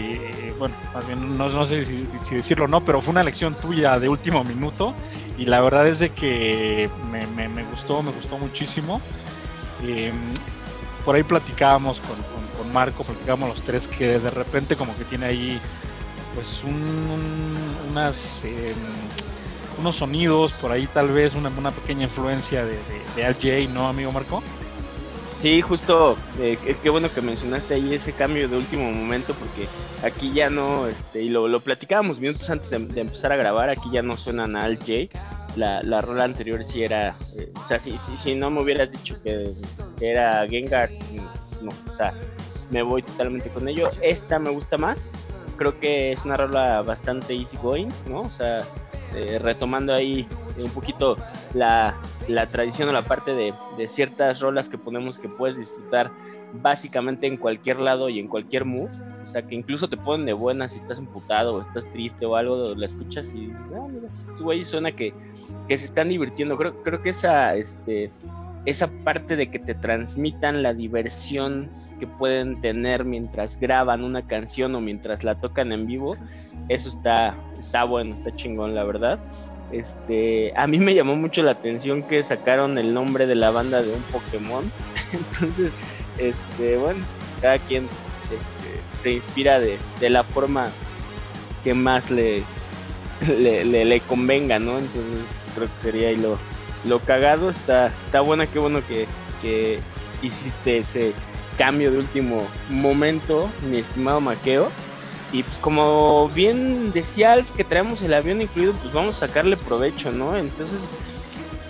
bueno, 0.59 0.75
más 0.93 1.07
bien 1.07 1.37
no, 1.37 1.65
sé 1.65 1.85
si, 1.85 2.07
decirlo 2.29 2.65
o 2.65 2.67
no, 2.67 2.83
pero 2.83 3.01
fue 3.01 3.11
una 3.11 3.21
elección 3.21 3.55
tuya 3.55 3.97
de 3.97 4.09
último 4.09 4.43
minuto 4.43 4.93
y 5.37 5.45
la 5.45 5.61
verdad 5.61 5.87
es 5.87 5.99
de 5.99 6.09
que 6.09 6.89
me, 7.09 7.63
gustó, 7.63 8.03
me 8.03 8.11
gustó 8.11 8.37
muchísimo. 8.37 9.01
Em, 9.81 10.13
por 11.05 11.15
ahí 11.15 11.23
platicábamos 11.23 12.01
con, 12.01 12.17
con, 12.57 12.73
Marco, 12.73 13.03
platicábamos 13.03 13.49
los 13.49 13.61
tres 13.63 13.87
que 13.87 14.19
de 14.19 14.29
repente 14.29 14.75
como 14.75 14.95
que 14.97 15.05
tiene 15.05 15.25
ahí 15.25 15.61
pues 16.35 16.61
un, 16.63 17.57
unas 17.89 18.43
em, 18.43 18.75
unos 19.79 19.95
sonidos, 19.95 20.51
por 20.53 20.71
ahí 20.71 20.87
tal 20.87 21.07
vez 21.09 21.33
una, 21.35 21.49
una 21.49 21.71
pequeña 21.71 22.03
influencia 22.03 22.65
de, 22.65 22.77
de, 23.15 23.25
Al 23.25 23.73
¿no, 23.73 23.87
amigo 23.87 24.11
Marco? 24.11 24.43
Sí, 25.41 25.61
justo, 25.61 26.17
eh, 26.37 26.57
es 26.65 26.77
que 26.79 26.89
bueno 26.89 27.13
que 27.13 27.21
mencionaste 27.21 27.75
ahí 27.75 27.93
ese 27.93 28.11
cambio 28.11 28.49
de 28.49 28.57
último 28.57 28.91
momento, 28.91 29.33
porque 29.33 29.69
aquí 30.05 30.33
ya 30.33 30.49
no, 30.49 30.87
este, 30.87 31.21
y 31.23 31.29
lo, 31.29 31.47
lo 31.47 31.61
platicábamos 31.61 32.19
minutos 32.19 32.49
antes 32.49 32.69
de, 32.71 32.99
empezar 32.99 33.31
a 33.31 33.37
grabar, 33.37 33.69
aquí 33.69 33.89
ya 33.89 34.01
no 34.01 34.17
suenan 34.17 34.57
Al 34.57 34.77
J, 34.79 35.17
la, 35.55 35.81
la 35.81 36.01
rola 36.01 36.25
anterior 36.25 36.65
sí 36.65 36.83
era, 36.83 37.15
eh, 37.37 37.49
o 37.55 37.67
sea, 37.69 37.79
si, 37.79 37.97
si, 37.99 38.17
si, 38.17 38.35
no 38.35 38.51
me 38.51 38.61
hubieras 38.61 38.91
dicho 38.91 39.15
que, 39.23 39.49
era 40.01 40.45
Gengar, 40.45 40.89
no, 41.61 41.71
o 41.89 41.95
sea, 41.95 42.13
me 42.69 42.81
voy 42.81 43.01
totalmente 43.01 43.49
con 43.49 43.67
ello. 43.69 43.91
Esta 44.01 44.39
me 44.39 44.49
gusta 44.49 44.77
más, 44.77 44.97
creo 45.55 45.79
que 45.79 46.11
es 46.11 46.25
una 46.25 46.35
rola 46.35 46.81
bastante 46.81 47.33
easy 47.33 47.55
going, 47.57 47.89
¿no? 48.09 48.19
O 48.19 48.29
sea, 48.29 48.63
eh, 49.15 49.39
retomando 49.41 49.93
ahí 49.93 50.27
un 50.57 50.69
poquito 50.69 51.15
la, 51.53 51.95
la 52.29 52.45
tradición 52.45 52.89
o 52.89 52.91
la 52.91 53.01
parte 53.01 53.33
de, 53.33 53.53
de, 53.77 53.87
ciertas 53.87 54.39
rolas 54.39 54.69
que 54.69 54.77
ponemos 54.77 55.17
que 55.17 55.27
puedes 55.27 55.57
disfrutar 55.57 56.11
básicamente 56.53 57.27
en 57.27 57.37
cualquier 57.37 57.79
lado 57.79 58.09
y 58.09 58.19
en 58.19 58.27
cualquier 58.27 58.65
mood. 58.65 58.89
O 59.23 59.27
sea, 59.27 59.43
que 59.43 59.55
incluso 59.55 59.87
te 59.87 59.97
ponen 59.97 60.25
de 60.25 60.33
buena 60.33 60.69
si 60.69 60.77
estás 60.77 60.97
emputado 60.99 61.55
o 61.55 61.61
estás 61.61 61.85
triste 61.91 62.25
o 62.25 62.35
algo, 62.35 62.73
la 62.75 62.85
escuchas 62.85 63.31
y 63.33 63.47
dices, 63.47 63.71
ah, 63.75 63.87
mira, 63.89 64.07
este 64.11 64.43
güey 64.43 64.63
suena 64.63 64.91
que, 64.91 65.13
que 65.67 65.77
se 65.77 65.85
están 65.85 66.09
divirtiendo. 66.09 66.57
Creo, 66.57 66.81
creo 66.83 67.01
que 67.01 67.09
esa, 67.09 67.55
este, 67.55 68.11
esa 68.65 68.87
parte 69.03 69.35
de 69.35 69.49
que 69.49 69.59
te 69.59 69.75
transmitan 69.75 70.63
la 70.63 70.73
diversión 70.73 71.69
que 71.99 72.07
pueden 72.07 72.61
tener 72.61 73.05
mientras 73.05 73.59
graban 73.59 74.03
una 74.03 74.27
canción 74.27 74.75
o 74.75 74.81
mientras 74.81 75.23
la 75.23 75.35
tocan 75.35 75.71
en 75.71 75.87
vivo, 75.87 76.17
eso 76.67 76.89
está, 76.89 77.35
está 77.59 77.83
bueno, 77.83 78.15
está 78.15 78.35
chingón, 78.35 78.75
la 78.75 78.83
verdad. 78.83 79.19
Este, 79.71 80.51
a 80.55 80.65
mí 80.67 80.79
me 80.79 80.95
llamó 80.95 81.15
mucho 81.15 81.43
la 81.43 81.51
atención 81.51 82.03
que 82.03 82.23
sacaron 82.23 82.77
el 82.77 82.93
nombre 82.93 83.27
de 83.27 83.35
la 83.35 83.51
banda 83.51 83.81
de 83.81 83.93
un 83.93 84.01
Pokémon. 84.03 84.71
Entonces, 85.13 85.71
este, 86.17 86.77
bueno, 86.77 87.05
cada 87.41 87.59
quien 87.59 87.85
este, 88.23 89.01
se 89.01 89.11
inspira 89.11 89.59
de, 89.59 89.77
de, 89.99 90.09
la 90.09 90.23
forma 90.23 90.69
que 91.63 91.73
más 91.73 92.09
le, 92.09 92.43
le, 93.27 94.01
convenga, 94.01 94.59
¿no? 94.59 94.79
Entonces 94.79 95.21
creo 95.55 95.67
que 95.67 95.81
sería 95.83 96.09
ahí 96.09 96.17
lo, 96.17 96.37
lo 96.85 96.99
cagado. 96.99 97.51
Está, 97.51 97.87
está 98.05 98.21
buena, 98.21 98.47
qué 98.47 98.59
bueno 98.59 98.81
que, 98.87 99.05
que 99.41 99.79
hiciste 100.21 100.79
ese 100.79 101.13
cambio 101.57 101.91
de 101.91 101.99
último 101.99 102.47
momento, 102.69 103.49
mi 103.69 103.79
estimado 103.79 104.21
Maqueo. 104.21 104.69
Y 105.31 105.43
pues 105.43 105.57
como 105.59 106.27
bien 106.29 106.91
decía 106.91 107.33
Alf 107.33 107.51
que 107.51 107.63
traemos 107.63 108.01
el 108.01 108.13
avión 108.13 108.41
incluido, 108.41 108.73
pues 108.73 108.93
vamos 108.93 109.17
a 109.17 109.27
sacarle 109.27 109.57
provecho, 109.57 110.11
¿no? 110.11 110.35
Entonces 110.35 110.79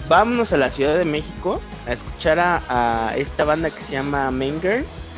vámonos 0.07 0.53
a 0.53 0.57
la 0.57 0.71
Ciudad 0.71 0.97
de 0.97 1.05
México 1.05 1.61
a 1.85 1.93
escuchar 1.93 2.39
a, 2.39 3.13
esta 3.17 3.43
banda 3.43 3.69
que 3.69 3.83
se 3.83 3.93
llama 3.93 4.31
Mangers 4.31 5.11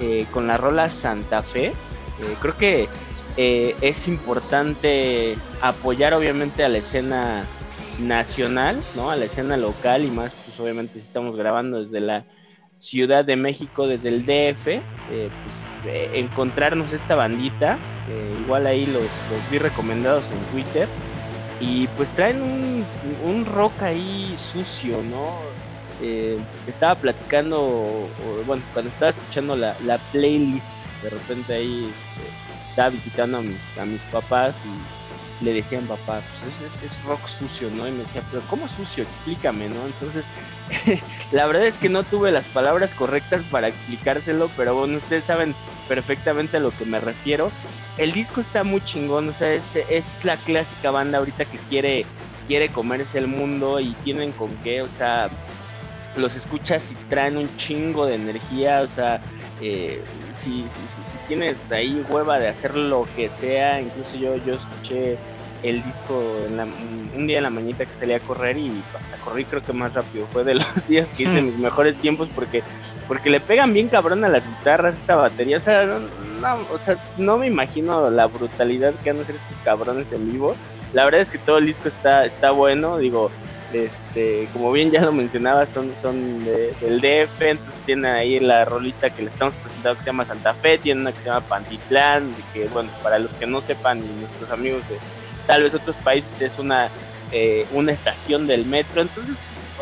eh, 0.00 0.26
con 0.32 0.46
la 0.46 0.56
rola 0.56 0.88
Santa 0.88 1.42
Fe. 1.42 1.66
Eh, 1.66 1.74
creo 2.40 2.56
que 2.56 2.88
eh, 3.36 3.76
es 3.82 4.08
importante 4.08 5.36
apoyar 5.60 6.14
obviamente 6.14 6.64
a 6.64 6.68
la 6.70 6.78
escena 6.78 7.44
nacional, 7.98 8.82
¿no? 8.96 9.10
A 9.10 9.16
la 9.16 9.26
escena 9.26 9.58
local 9.58 10.04
y 10.04 10.10
más, 10.10 10.32
pues 10.46 10.58
obviamente 10.58 10.94
si 10.94 11.00
estamos 11.00 11.36
grabando 11.36 11.84
desde 11.84 12.00
la 12.00 12.24
Ciudad 12.78 13.24
de 13.24 13.36
México, 13.36 13.86
desde 13.86 14.08
el 14.08 14.24
DF, 14.24 14.64
pues 14.64 15.71
encontrarnos 15.84 16.92
esta 16.92 17.14
bandita, 17.14 17.78
igual 18.44 18.66
ahí 18.66 18.86
los, 18.86 19.02
los 19.02 19.50
vi 19.50 19.58
recomendados 19.58 20.30
en 20.30 20.38
Twitter 20.52 20.88
y 21.60 21.86
pues 21.96 22.08
traen 22.10 22.42
un, 22.42 22.84
un 23.24 23.46
rock 23.46 23.82
ahí 23.82 24.34
sucio, 24.36 25.02
¿no? 25.02 25.38
Eh, 26.02 26.36
estaba 26.66 26.96
platicando, 26.96 28.08
bueno, 28.46 28.62
cuando 28.72 28.90
estaba 28.90 29.10
escuchando 29.10 29.54
la, 29.54 29.76
la 29.84 29.98
playlist, 30.10 30.66
de 31.02 31.10
repente 31.10 31.54
ahí 31.54 31.84
este, 31.86 32.70
estaba 32.70 32.88
visitando 32.90 33.38
a 33.38 33.42
mis, 33.42 33.78
a 33.80 33.84
mis 33.84 34.00
papás 34.02 34.54
y 34.64 35.01
le 35.42 35.52
decían, 35.52 35.84
papá, 35.86 36.20
pues 36.20 36.84
es, 36.84 36.92
es, 36.92 37.04
rock 37.04 37.26
sucio, 37.26 37.68
¿no? 37.70 37.86
Y 37.88 37.92
me 37.92 38.04
decía, 38.04 38.22
pero 38.30 38.42
¿cómo 38.48 38.68
sucio? 38.68 39.04
Explícame, 39.04 39.68
¿no? 39.68 39.86
Entonces, 39.86 40.24
la 41.32 41.46
verdad 41.46 41.66
es 41.66 41.78
que 41.78 41.88
no 41.88 42.04
tuve 42.04 42.30
las 42.30 42.44
palabras 42.46 42.94
correctas 42.94 43.42
para 43.50 43.68
explicárselo, 43.68 44.50
pero 44.56 44.74
bueno, 44.74 44.98
ustedes 44.98 45.24
saben 45.24 45.54
perfectamente 45.88 46.56
a 46.56 46.60
lo 46.60 46.70
que 46.70 46.84
me 46.84 47.00
refiero 47.00 47.50
el 47.98 48.12
disco 48.12 48.40
está 48.40 48.64
muy 48.64 48.80
chingón, 48.84 49.28
o 49.28 49.32
sea, 49.32 49.52
es, 49.52 49.76
es 49.76 50.04
la 50.24 50.36
clásica 50.36 50.90
banda 50.90 51.18
ahorita 51.18 51.44
que 51.44 51.58
quiere, 51.68 52.06
quiere 52.46 52.68
comerse 52.70 53.18
el 53.18 53.26
mundo 53.26 53.80
y 53.80 53.92
tienen 54.04 54.32
con 54.32 54.50
qué, 54.64 54.82
o 54.82 54.88
sea, 54.88 55.28
los 56.16 56.34
escuchas 56.34 56.88
y 56.90 56.94
traen 57.08 57.36
un 57.36 57.54
chingo 57.58 58.06
de 58.06 58.14
energía, 58.14 58.80
o 58.82 58.88
sea, 58.88 59.20
eh, 59.60 60.02
si, 60.34 60.50
si, 60.50 60.62
si, 60.62 61.28
tienes 61.28 61.70
ahí 61.70 62.04
hueva 62.08 62.38
de 62.38 62.48
hacer 62.48 62.74
lo 62.74 63.06
que 63.14 63.30
sea, 63.40 63.80
incluso 63.80 64.16
yo, 64.16 64.36
yo 64.36 64.54
escuché 64.54 65.18
el 65.62 65.82
disco 65.82 66.22
en 66.46 66.60
un 67.20 67.26
día 67.26 67.38
en 67.38 67.44
la 67.44 67.50
mañana 67.50 67.78
que 67.78 67.86
salí 67.98 68.12
a 68.12 68.20
correr 68.20 68.56
y 68.56 68.82
hasta 68.94 69.24
corrí 69.24 69.44
creo 69.44 69.62
que 69.62 69.72
más 69.72 69.94
rápido, 69.94 70.26
fue 70.32 70.44
de 70.44 70.54
los 70.56 70.66
días 70.88 71.08
que 71.16 71.24
hice 71.24 71.40
hmm. 71.40 71.44
mis 71.44 71.58
mejores 71.58 71.96
tiempos 71.96 72.28
porque 72.34 72.62
porque 73.08 73.30
le 73.30 73.40
pegan 73.40 73.72
bien 73.72 73.88
cabrón 73.88 74.24
a 74.24 74.28
las 74.28 74.46
guitarras 74.46 74.94
esa 75.02 75.16
batería, 75.16 75.58
o 75.58 75.60
sea, 75.60 75.84
no, 75.84 76.54
o 76.72 76.78
sea, 76.78 76.96
no 77.18 77.36
me 77.36 77.46
imagino 77.46 78.10
la 78.10 78.26
brutalidad 78.26 78.94
que 79.02 79.10
han 79.10 79.16
de 79.16 79.24
hacer 79.24 79.36
estos 79.36 79.58
cabrones 79.64 80.10
en 80.12 80.30
vivo. 80.32 80.56
La 80.92 81.04
verdad 81.04 81.20
es 81.20 81.28
que 81.28 81.38
todo 81.38 81.58
el 81.58 81.66
disco 81.66 81.88
está, 81.88 82.24
está 82.24 82.52
bueno, 82.52 82.98
digo, 82.98 83.30
este, 83.72 84.48
como 84.52 84.72
bien 84.72 84.90
ya 84.90 85.02
lo 85.02 85.12
mencionaba, 85.12 85.66
son, 85.66 85.92
son 86.00 86.44
del 86.44 87.00
DF, 87.00 87.42
entonces 87.42 87.80
tienen 87.86 88.06
ahí 88.06 88.38
la 88.38 88.64
rolita 88.64 89.10
que 89.10 89.22
le 89.22 89.30
estamos 89.30 89.54
presentando 89.56 89.98
que 89.98 90.04
se 90.04 90.10
llama 90.10 90.24
Santa 90.24 90.54
Fe, 90.54 90.78
tienen 90.78 91.02
una 91.02 91.12
que 91.12 91.20
se 91.20 91.26
llama 91.26 91.46
Pantitlán, 91.46 92.34
que 92.52 92.66
bueno, 92.68 92.90
para 93.02 93.18
los 93.18 93.30
que 93.32 93.46
no 93.46 93.60
sepan, 93.62 94.00
nuestros 94.20 94.50
amigos 94.50 94.82
de 94.88 94.96
tal 95.46 95.62
vez 95.62 95.74
otros 95.74 95.96
países 95.96 96.40
es 96.40 96.58
una, 96.58 96.88
eh, 97.30 97.66
una 97.72 97.92
estación 97.92 98.46
del 98.46 98.66
metro, 98.66 99.02
entonces 99.02 99.36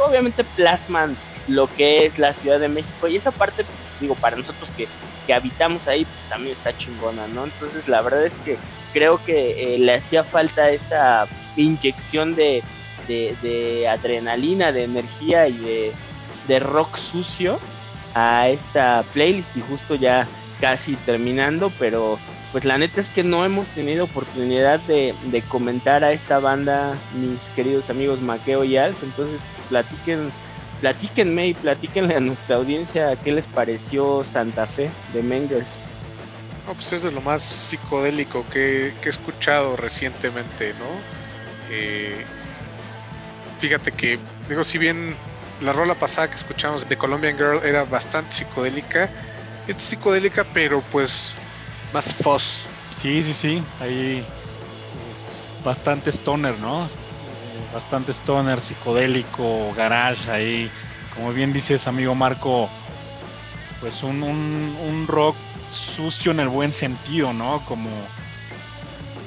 obviamente 0.07 0.45
plasman 0.45 1.17
lo 1.49 1.73
que 1.75 2.07
es 2.07 2.19
la 2.19 2.33
Ciudad 2.33 2.61
de 2.61 2.69
México 2.69 3.09
y 3.09 3.17
esa 3.17 3.33
parte, 3.33 3.65
digo, 4.01 4.15
para 4.15 4.37
nosotros 4.37 4.71
que, 4.77 4.87
que 5.27 5.35
habitamos 5.35 5.89
ahí, 5.89 6.05
pues 6.05 6.29
también 6.29 6.57
está 6.57 6.77
chingona, 6.77 7.27
¿no? 7.29 7.45
Entonces 7.45 7.89
la 7.89 8.03
verdad 8.03 8.27
es 8.27 8.33
que 8.45 8.57
creo 8.93 9.23
que 9.25 9.75
eh, 9.75 9.79
le 9.79 9.95
hacía 9.95 10.25
falta 10.25 10.71
esa 10.71 11.27
inyección 11.57 12.35
de, 12.35 12.63
de, 13.09 13.89
adrenalina, 13.89 14.73
de 14.73 14.85
energía 14.85 15.49
y 15.49 15.57
de, 15.59 15.93
de 16.47 16.61
rock 16.61 16.97
sucio 16.97 17.59
a 18.15 18.49
esta 18.49 19.05
playlist 19.13 19.57
y 19.57 19.61
justo 19.61 19.95
ya 19.95 20.27
casi 20.61 20.97
terminando, 20.97 21.73
pero 21.79 22.19
pues 22.53 22.65
la 22.65 22.79
neta 22.79 23.01
es 23.01 23.09
que 23.09 23.23
no 23.23 23.45
hemos 23.45 23.69
tenido 23.69 24.05
oportunidad 24.05 24.81
de, 24.81 25.15
comentar 25.49 26.03
a 26.03 26.13
esta 26.13 26.41
banda, 26.41 26.97
mis 27.15 27.39
queridos 27.55 27.91
amigos 27.91 28.21
Maqueo 28.21 28.65
y 28.65 28.77
Alf, 28.77 29.03
entonces 29.03 29.41
platiquen 29.69 30.31
platíquenme 30.81 31.49
y 31.49 31.55
platíquenle 31.55 32.17
a 32.17 32.21
nuestra 32.21 32.57
audiencia 32.57 33.15
qué 33.17 33.33
les 33.33 33.47
pareció 33.47 34.25
Santa 34.25 34.67
Fe 34.67 34.91
de 35.13 35.23
Mengers. 35.23 35.69
No, 36.67 36.75
pues 36.75 36.93
es 36.95 37.03
de 37.03 37.11
lo 37.11 37.21
más 37.21 37.43
psicodélico 37.43 38.47
que, 38.51 38.95
que 39.03 39.09
he 39.09 39.11
escuchado 39.11 39.77
recientemente, 39.77 40.73
¿no? 40.79 40.87
Eh, 41.71 42.25
fíjate 43.59 43.93
que, 43.93 44.19
digo, 44.49 44.65
si 44.65 44.79
bien 44.79 45.15
la 45.61 45.73
rola 45.73 45.95
pasada 45.95 46.29
que 46.29 46.37
escuchamos 46.37 46.89
de 46.89 46.97
Colombian 46.97 47.37
Girl 47.37 47.61
era 47.63 47.85
bastante 47.85 48.33
psicodélica, 48.33 49.11
es 49.69 49.83
psicodélica, 49.83 50.45
pero 50.55 50.83
pues 50.91 51.35
más 51.93 52.15
fuzz. 52.15 52.67
Sí, 53.01 53.23
sí, 53.25 53.35
sí, 53.35 53.63
ahí 53.81 54.25
bastante 55.65 56.11
stoner, 56.11 56.59
¿no? 56.59 56.89
bastante 57.73 58.13
stoner, 58.13 58.61
psicodélico, 58.61 59.73
garage 59.75 60.31
ahí. 60.31 60.71
Como 61.15 61.33
bien 61.33 61.53
dices, 61.53 61.87
amigo 61.87 62.15
Marco, 62.15 62.69
pues 63.81 64.03
un, 64.03 64.23
un, 64.23 65.07
rock 65.07 65.37
sucio 65.73 66.33
en 66.33 66.41
el 66.41 66.49
buen 66.49 66.73
sentido, 66.73 67.33
¿no? 67.33 67.63
Como, 67.67 67.91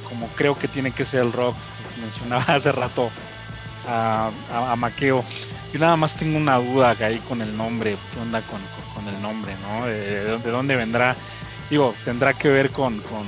como 0.09 0.27
creo 0.29 0.57
que 0.57 0.67
tiene 0.67 0.91
que 0.91 1.05
ser 1.05 1.21
el 1.21 1.31
rock. 1.31 1.55
Mencionaba 2.01 2.43
hace 2.55 2.71
rato 2.71 3.09
a, 3.87 4.31
Maqueo. 4.77 5.23
Yo 5.71 5.79
nada 5.79 5.95
más 5.95 6.13
tengo 6.13 6.37
una 6.37 6.57
duda 6.57 6.95
ahí 6.99 7.19
con 7.27 7.41
el 7.41 7.55
nombre. 7.55 7.95
¿Qué 8.13 8.19
onda 8.19 8.41
con, 8.41 8.59
con, 8.93 9.13
el 9.13 9.21
nombre, 9.21 9.53
no? 9.67 9.85
De, 9.85 10.37
de, 10.37 10.51
dónde 10.51 10.75
vendrá? 10.75 11.15
Digo, 11.73 11.95
tendrá 12.05 12.35
que 12.35 12.49
ver 12.49 12.69
con, 12.69 12.99
con, 12.99 13.25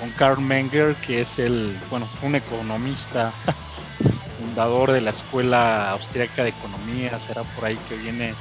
con 0.00 0.10
Carl 0.18 0.40
Menger, 0.40 0.96
que 0.96 1.20
es 1.20 1.38
el, 1.38 1.72
bueno, 1.88 2.08
un 2.20 2.34
economista 2.34 3.32
fundador 4.40 4.90
de 4.90 5.00
la 5.00 5.10
Escuela 5.10 5.92
Austriaca 5.92 6.42
de 6.42 6.48
Economía, 6.48 7.16
será 7.20 7.44
por 7.44 7.64
ahí 7.64 7.78
que 7.88 7.94
viene 7.94 8.34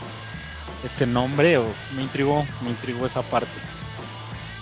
este 0.84 1.06
nombre 1.06 1.60
o 1.60 1.66
me 1.96 2.02
intrigó, 2.02 2.44
me 2.64 2.72
intrigó 2.72 3.06
esa 3.06 3.22
parte. 3.22 3.52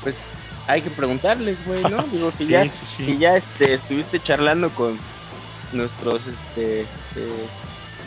Pues 0.01 0.21
hay 0.67 0.81
que 0.81 0.89
preguntarles, 0.89 1.65
güey, 1.65 1.81
¿no? 1.83 2.03
Digo, 2.11 2.33
si 2.37 2.47
ya, 2.47 2.69
Si 2.69 3.17
ya 3.17 3.37
este, 3.37 3.75
estuviste 3.75 4.21
charlando 4.21 4.69
con 4.71 4.99
nuestros, 5.71 6.27
este, 6.27 6.81
eh, 6.81 7.47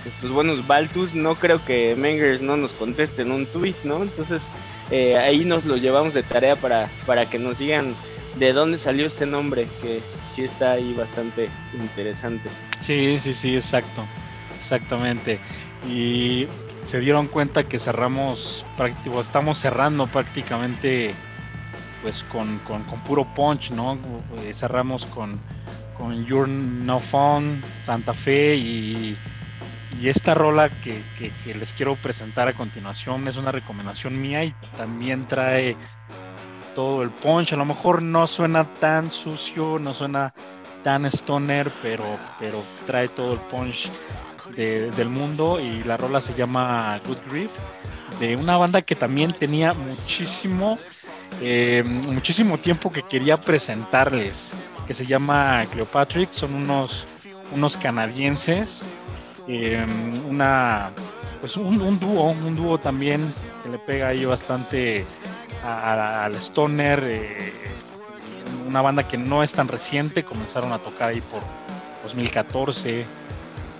nuestros 0.05 0.31
buenos 0.31 0.67
Baltus, 0.67 1.15
no 1.15 1.37
creo 1.37 1.65
que 1.65 1.97
Mengers 1.97 2.43
no 2.43 2.59
nos 2.59 2.73
contesten 2.73 3.33
un 3.33 3.47
tweet, 3.47 3.77
¿no? 3.83 4.03
Entonces, 4.03 4.43
eh, 4.91 5.17
ahí 5.17 5.45
nos 5.45 5.65
lo 5.65 5.77
llevamos 5.77 6.15
de 6.15 6.23
tarea 6.23 6.57
para, 6.57 6.89
para 7.07 7.27
que 7.27 7.39
nos 7.39 7.59
digan 7.59 7.95
de 8.39 8.53
dónde 8.53 8.79
salió 8.79 9.07
este 9.07 9.27
nombre, 9.27 9.69
que 9.81 10.01
sí 10.35 10.45
está 10.45 10.73
ahí 10.73 10.93
bastante 10.95 11.49
interesante. 11.75 12.51
Sí, 12.81 13.19
sí, 13.21 13.35
sí, 13.35 13.57
exacto, 13.57 14.07
exactamente. 14.57 15.41
Y 15.89 16.47
se 16.85 17.01
dieron 17.01 17.27
cuenta 17.27 17.65
que 17.65 17.79
cerramos, 17.79 18.65
estamos 19.21 19.59
cerrando 19.59 20.07
prácticamente 20.07 21.15
pues 22.03 22.23
con, 22.23 22.59
con, 22.61 22.85
puro 23.05 23.25
punch, 23.35 23.71
¿no? 23.71 23.99
Eh, 24.45 24.55
cerramos 24.55 25.07
con, 25.07 25.41
con 25.95 26.25
You're 26.25 26.49
No 26.49 27.01
Fun, 27.01 27.63
Santa 27.83 28.15
Fe 28.15 28.55
y, 28.55 29.19
y 30.01 30.09
esta 30.09 30.35
rola 30.35 30.69
que, 30.69 31.03
que, 31.19 31.55
les 31.55 31.73
quiero 31.73 31.97
presentar 31.97 32.49
a 32.49 32.53
continuación 32.55 33.29
es 33.29 33.37
una 33.37 33.53
recomendación 33.53 34.21
mía 34.21 34.45
y 34.45 34.55
también 34.77 35.27
trae 35.27 35.77
todo 36.75 37.03
el 37.03 37.11
punch. 37.11 37.53
A 37.53 37.57
lo 37.57 37.65
mejor 37.65 38.03
no 38.03 38.27
suena 38.27 38.65
tan 38.75 39.11
sucio, 39.11 39.79
no 39.79 39.95
suena 39.95 40.35
tan 40.83 41.07
stoner, 41.07 41.71
pero, 41.83 42.05
pero 42.39 42.63
trae 42.87 43.09
todo 43.09 43.35
el 43.35 43.41
punch 43.41 43.89
del 44.57 45.09
mundo 45.09 45.61
y 45.61 45.83
la 45.83 45.97
rola 45.97 46.21
se 46.21 46.33
llama 46.35 46.99
Good 47.07 47.19
Grief 47.31 47.51
de 48.21 48.37
una 48.37 48.57
banda 48.57 48.81
que 48.81 48.95
también 48.95 49.33
tenía 49.33 49.73
muchísimo 49.73 50.79
eh, 51.43 51.83
muchísimo 51.85 52.57
tiempo 52.57 52.91
que 52.91 53.03
quería 53.03 53.39
presentarles 53.39 54.53
que 54.87 54.95
se 54.95 55.05
llama 55.05 55.67
Cleopatrick 55.73 56.31
son 56.31 56.55
unos 56.55 57.07
unos 57.53 57.77
canadienses 57.77 58.85
eh, 59.49 59.87
una 60.29 60.91
pues 61.41 61.57
un, 61.57 61.99
dúo 61.99 62.31
un 62.31 62.57
dúo 62.57 62.79
también 62.79 63.33
que 63.63 63.69
le 63.71 63.79
pega 63.79 64.09
ahí 64.09 64.25
bastante 64.25 65.05
al 65.65 66.35
stoner 66.37 67.03
eh, 67.05 67.53
una 68.67 68.83
banda 68.83 69.07
que 69.07 69.19
no 69.19 69.43
es 69.43 69.53
tan 69.53 69.69
reciente 69.69 70.25
comenzaron 70.25 70.73
a 70.73 70.79
tocar 70.79 71.11
ahí 71.11 71.21
por 71.21 71.43
2014 72.05 73.05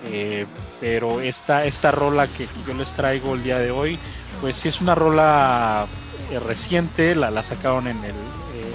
eh, 0.05 0.45
pero 0.79 1.21
esta, 1.21 1.65
esta 1.65 1.91
rola 1.91 2.27
que 2.27 2.47
yo 2.65 2.73
les 2.73 2.89
traigo 2.91 3.33
el 3.33 3.43
día 3.43 3.59
de 3.59 3.71
hoy, 3.71 3.97
pues 4.41 4.57
sí 4.57 4.69
es 4.69 4.79
una 4.79 4.95
rola 4.95 5.87
eh, 6.31 6.39
reciente, 6.39 7.15
la, 7.15 7.31
la 7.31 7.43
sacaron 7.43 7.87
en, 7.87 7.97
el, 8.03 8.15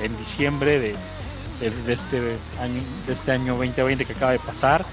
en 0.03 0.17
diciembre 0.19 0.81
de, 0.81 0.95
de, 1.61 1.93
este 1.93 2.37
año, 2.61 2.83
de 3.07 3.13
este 3.13 3.33
año 3.33 3.57
2020 3.57 4.05
que 4.05 4.13
acaba 4.13 4.33
de 4.33 4.41
pasar. 4.41 4.85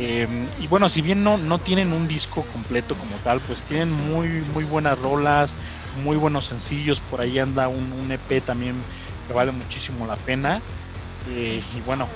Y 0.00 0.66
bueno, 0.68 0.88
si 0.88 1.02
bien 1.02 1.22
no, 1.22 1.36
no 1.36 1.58
tienen 1.58 1.92
un 1.92 2.08
disco 2.08 2.42
completo 2.52 2.94
como 2.94 3.16
tal, 3.22 3.40
pues 3.40 3.60
tienen 3.62 3.92
muy, 3.92 4.28
muy 4.54 4.64
buenas 4.64 4.98
rolas, 4.98 5.52
muy 6.02 6.16
buenos 6.16 6.46
sencillos, 6.46 7.00
por 7.00 7.20
ahí 7.20 7.38
anda 7.38 7.68
un, 7.68 8.10
EP 8.10 8.42
también 8.44 8.74
que 9.28 9.34
vale 9.34 9.52
muchísimo 9.52 10.06
la 10.06 10.16
pena. 10.16 10.60
y 11.28 11.80
bueno, 11.84 12.08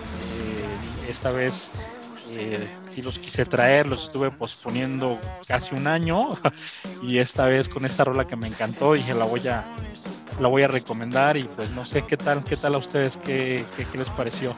esta 1.08 1.30
vez 1.30 1.70
eh, 2.36 2.68
sí 2.92 3.02
los 3.02 3.18
quise 3.18 3.44
traer, 3.44 3.86
los 3.86 4.04
estuve 4.04 4.30
posponiendo 4.30 5.18
casi 5.46 5.74
un 5.74 5.86
año 5.86 6.30
y 7.02 7.18
esta 7.18 7.46
vez 7.46 7.68
con 7.68 7.84
esta 7.84 8.04
rola 8.04 8.26
que 8.26 8.34
me 8.34 8.48
encantó 8.48 8.94
dije 8.94 9.14
la 9.14 9.24
voy 9.24 9.46
a 9.46 9.64
la 10.40 10.48
voy 10.48 10.62
a 10.62 10.68
recomendar 10.68 11.36
y 11.36 11.44
pues 11.44 11.70
no 11.70 11.86
sé 11.86 12.02
qué 12.02 12.16
tal, 12.16 12.42
qué 12.42 12.56
tal 12.56 12.74
a 12.74 12.78
ustedes, 12.78 13.16
qué, 13.18 13.64
qué, 13.76 13.98
les 13.98 14.08
pareció. 14.10 14.52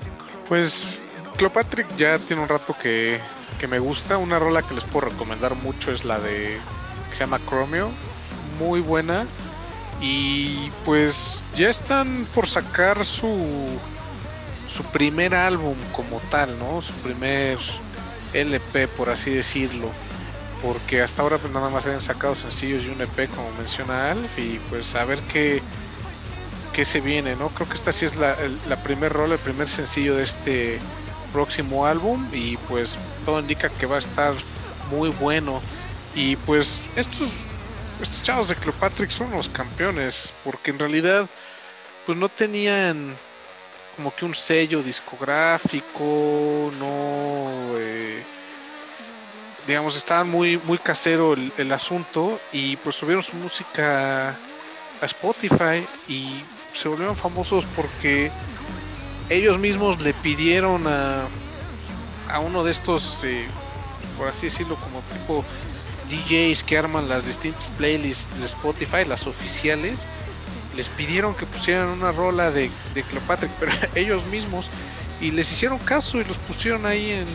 Pues 0.48 1.02
Cleopatrick 1.36 1.96
ya 1.96 2.18
tiene 2.18 2.42
un 2.42 2.48
rato 2.48 2.74
que, 2.80 3.20
que, 3.58 3.66
me 3.66 3.78
gusta, 3.78 4.16
una 4.16 4.38
rola 4.38 4.62
que 4.62 4.74
les 4.74 4.84
puedo 4.84 5.08
recomendar 5.10 5.54
mucho 5.54 5.92
es 5.92 6.04
la 6.04 6.18
de 6.18 6.58
que 7.10 7.16
se 7.16 7.20
llama 7.20 7.40
Chromeo, 7.46 7.90
muy 8.58 8.80
buena 8.80 9.26
y 10.00 10.70
pues 10.84 11.42
ya 11.54 11.70
están 11.70 12.26
por 12.34 12.46
sacar 12.46 13.04
su 13.04 13.78
su 14.68 14.82
primer 14.84 15.34
álbum 15.34 15.76
como 15.92 16.20
tal, 16.30 16.58
¿no? 16.58 16.82
Su 16.82 16.92
primer 16.94 17.58
LP, 18.32 18.88
por 18.88 19.10
así 19.10 19.30
decirlo. 19.30 19.90
Porque 20.62 21.02
hasta 21.02 21.22
ahora 21.22 21.38
pues 21.38 21.52
nada 21.52 21.70
más 21.70 21.86
habían 21.86 22.00
sacado 22.00 22.34
sencillos 22.34 22.84
y 22.84 22.88
un 22.88 23.00
EP, 23.00 23.28
como 23.30 23.50
menciona 23.58 24.10
Alf, 24.10 24.38
y 24.38 24.58
pues 24.70 24.94
a 24.94 25.04
ver 25.04 25.20
qué, 25.32 25.62
qué 26.72 26.84
se 26.84 27.00
viene, 27.00 27.36
¿no? 27.36 27.48
Creo 27.50 27.68
que 27.68 27.74
esta 27.74 27.92
sí 27.92 28.04
es 28.04 28.16
la, 28.16 28.36
la 28.68 28.76
primer 28.82 29.12
rol, 29.12 29.32
el 29.32 29.38
primer 29.38 29.68
sencillo 29.68 30.16
de 30.16 30.24
este 30.24 30.78
próximo 31.26 31.86
álbum, 31.86 32.26
y 32.32 32.56
pues 32.68 32.98
todo 33.24 33.40
indica 33.40 33.68
que 33.68 33.86
va 33.86 33.96
a 33.96 34.00
estar 34.00 34.34
muy 34.90 35.10
bueno. 35.10 35.60
Y 36.14 36.36
pues 36.36 36.80
estos, 36.96 37.28
estos 38.00 38.22
chavos 38.22 38.48
de 38.48 38.56
Cleopatrick 38.56 39.10
son 39.10 39.30
los 39.32 39.48
campeones, 39.48 40.32
porque 40.44 40.70
en 40.70 40.78
realidad 40.78 41.28
pues 42.06 42.16
no 42.16 42.28
tenían 42.28 43.16
como 43.96 44.14
que 44.14 44.24
un 44.24 44.34
sello 44.34 44.82
discográfico, 44.82 46.70
no, 46.78 47.78
eh, 47.78 48.22
digamos, 49.66 49.96
estaba 49.96 50.22
muy, 50.22 50.58
muy 50.58 50.78
casero 50.78 51.34
el, 51.34 51.72
asunto 51.72 52.40
y 52.52 52.76
pues 52.76 52.96
subieron 52.96 53.22
su 53.22 53.34
música 53.36 54.30
a 55.00 55.04
Spotify 55.06 55.86
y 56.08 56.42
se 56.72 56.88
volvieron 56.88 57.16
famosos 57.16 57.64
porque 57.74 58.30
ellos 59.28 59.58
mismos 59.58 60.00
le 60.02 60.14
pidieron 60.14 60.86
a, 60.86 61.26
a 62.30 62.38
uno 62.40 62.64
de 62.64 62.70
estos, 62.70 63.18
eh, 63.24 63.46
por 64.16 64.28
así 64.28 64.46
decirlo, 64.46 64.76
como 64.76 65.00
tipo 65.12 65.44
DJs 66.10 66.62
que 66.64 66.78
arman 66.78 67.08
las 67.08 67.26
distintas 67.26 67.70
playlists 67.70 68.38
de 68.38 68.46
Spotify, 68.46 69.04
las 69.06 69.26
oficiales, 69.26 70.06
les 70.76 70.88
pidieron 70.90 71.34
que 71.34 71.46
pusieran 71.46 71.88
una 71.88 72.12
rola 72.12 72.50
de, 72.50 72.70
de 72.94 73.02
Cleopatra, 73.02 73.48
pero 73.60 73.72
ellos 73.94 74.24
mismos, 74.26 74.70
y 75.20 75.30
les 75.30 75.50
hicieron 75.50 75.78
caso 75.78 76.20
y 76.20 76.24
los 76.24 76.36
pusieron 76.38 76.86
ahí 76.86 77.10
en, 77.10 77.26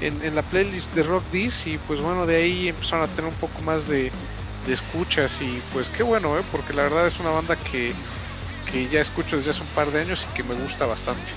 en, 0.00 0.34
la 0.34 0.42
playlist 0.42 0.92
de 0.94 1.02
Rock 1.02 1.24
This, 1.30 1.66
y 1.66 1.78
pues 1.78 2.00
bueno, 2.00 2.26
de 2.26 2.36
ahí 2.36 2.68
empezaron 2.68 3.08
a 3.08 3.12
tener 3.14 3.30
un 3.30 3.36
poco 3.36 3.60
más 3.62 3.86
de, 3.86 4.10
escuchas, 4.68 5.40
y 5.42 5.62
pues 5.72 5.90
qué 5.90 6.02
bueno, 6.02 6.38
¿eh? 6.38 6.42
porque 6.50 6.72
la 6.72 6.84
verdad 6.84 7.06
es 7.06 7.20
una 7.20 7.30
banda 7.30 7.54
que, 7.56 7.92
que 8.74 8.88
ya 8.88 9.00
escucho 9.00 9.36
desde 9.36 9.52
hace 9.52 9.62
un 9.62 9.68
par 9.68 9.92
de 9.92 10.00
años 10.00 10.26
y 10.28 10.34
que 10.34 10.42
me 10.42 10.54
gusta 10.56 10.84
bastante. 10.84 11.32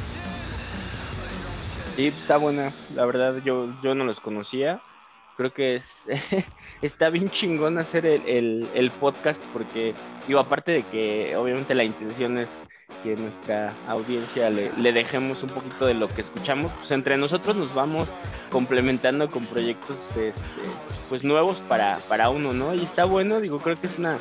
Sí, 1.95 2.07
está 2.07 2.37
buena, 2.37 2.73
la 2.95 3.05
verdad 3.05 3.43
yo, 3.45 3.69
yo 3.83 3.93
no 3.93 4.05
los 4.05 4.19
conocía 4.19 4.81
creo 5.37 5.53
que 5.53 5.75
es, 5.75 5.83
está 6.81 7.09
bien 7.09 7.29
chingón 7.29 7.77
hacer 7.77 8.05
el, 8.05 8.67
el, 8.73 8.91
podcast 8.91 9.41
porque, 9.53 9.93
digo, 10.27 10.39
aparte 10.39 10.71
de 10.71 10.83
que 10.83 11.37
obviamente 11.37 11.75
la 11.75 11.83
intención 11.83 12.39
es 12.39 12.65
que 13.03 13.15
nuestra 13.15 13.73
audiencia 13.87 14.49
le, 14.49 14.71
le, 14.77 14.91
dejemos 14.91 15.43
un 15.43 15.49
poquito 15.49 15.85
de 15.85 15.93
lo 15.93 16.07
que 16.07 16.21
escuchamos, 16.21 16.71
pues 16.73 16.89
entre 16.91 17.17
nosotros 17.17 17.55
nos 17.55 17.73
vamos 17.73 18.09
complementando 18.49 19.29
con 19.29 19.45
proyectos 19.45 20.15
este, 20.17 20.31
pues 21.07 21.23
nuevos 21.23 21.61
para, 21.61 21.97
para 22.09 22.29
uno, 22.29 22.53
¿no? 22.53 22.73
Y 22.73 22.81
está 22.81 23.05
bueno, 23.05 23.39
digo, 23.39 23.59
creo 23.59 23.79
que 23.79 23.87
es 23.87 23.99
una, 23.99 24.17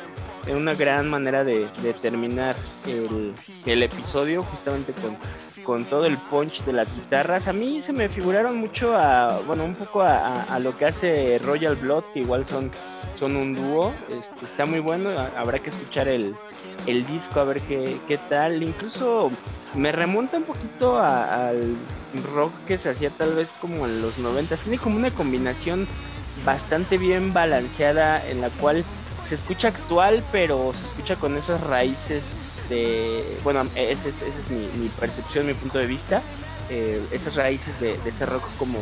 una 0.55 0.73
gran 0.73 1.09
manera 1.09 1.43
de, 1.43 1.67
terminar 2.01 2.55
el, 2.85 3.33
el 3.65 3.83
episodio 3.83 4.43
justamente 4.43 4.93
con 5.67 5.83
todo 5.83 6.05
el 6.05 6.17
punch 6.17 6.63
de 6.63 6.71
las 6.71 6.87
guitarras. 6.95 7.49
A 7.49 7.53
mí 7.53 7.83
se 7.83 7.91
me 7.91 8.07
figuraron 8.07 8.55
mucho 8.55 8.95
a, 8.95 9.41
bueno, 9.45 9.65
un 9.65 9.75
poco 9.75 10.01
a, 10.01 10.57
lo 10.61 10.73
que 10.73 10.85
hace 10.85 11.39
Royal 11.39 11.75
Blood, 11.75 12.05
que 12.13 12.21
igual 12.21 12.47
son, 12.47 12.71
un 13.21 13.53
dúo. 13.53 13.93
Este, 14.07 14.45
está 14.45 14.65
muy 14.65 14.79
bueno, 14.79 15.09
habrá 15.35 15.59
que 15.59 15.69
escuchar 15.69 16.07
el, 16.07 16.33
disco 16.85 17.41
a 17.41 17.43
ver 17.43 17.59
qué, 17.63 17.97
qué, 18.07 18.17
tal. 18.17 18.63
Incluso 18.63 19.29
me 19.75 19.91
remonta 19.91 20.37
un 20.37 20.43
poquito 20.43 20.97
al 20.97 21.75
rock 22.33 22.53
que 22.65 22.77
se 22.77 22.89
hacía 22.89 23.09
tal 23.09 23.35
vez 23.35 23.49
como 23.59 23.85
en 23.85 24.01
los 24.01 24.17
90. 24.19 24.55
Tiene 24.55 24.77
como 24.77 24.95
una 24.95 25.11
combinación 25.11 25.85
bastante 26.45 26.97
bien 26.97 27.33
balanceada 27.33 28.25
en 28.25 28.39
la 28.39 28.49
cual 28.51 28.85
se 29.27 29.35
escucha 29.35 29.69
actual, 29.69 30.23
pero 30.31 30.73
se 30.73 30.85
escucha 30.85 31.15
con 31.15 31.37
esas 31.37 31.61
raíces 31.61 32.23
bueno, 33.43 33.67
esa 33.75 34.09
es, 34.09 34.21
es 34.21 34.49
mi, 34.49 34.89
percepción, 34.99 35.47
mi 35.47 35.53
punto 35.53 35.79
de 35.79 35.85
vista, 35.85 36.21
eh, 36.69 37.01
esas 37.11 37.35
raíces 37.35 37.79
de, 37.79 37.97
ese 38.05 38.25
rock 38.25 38.43
como 38.57 38.79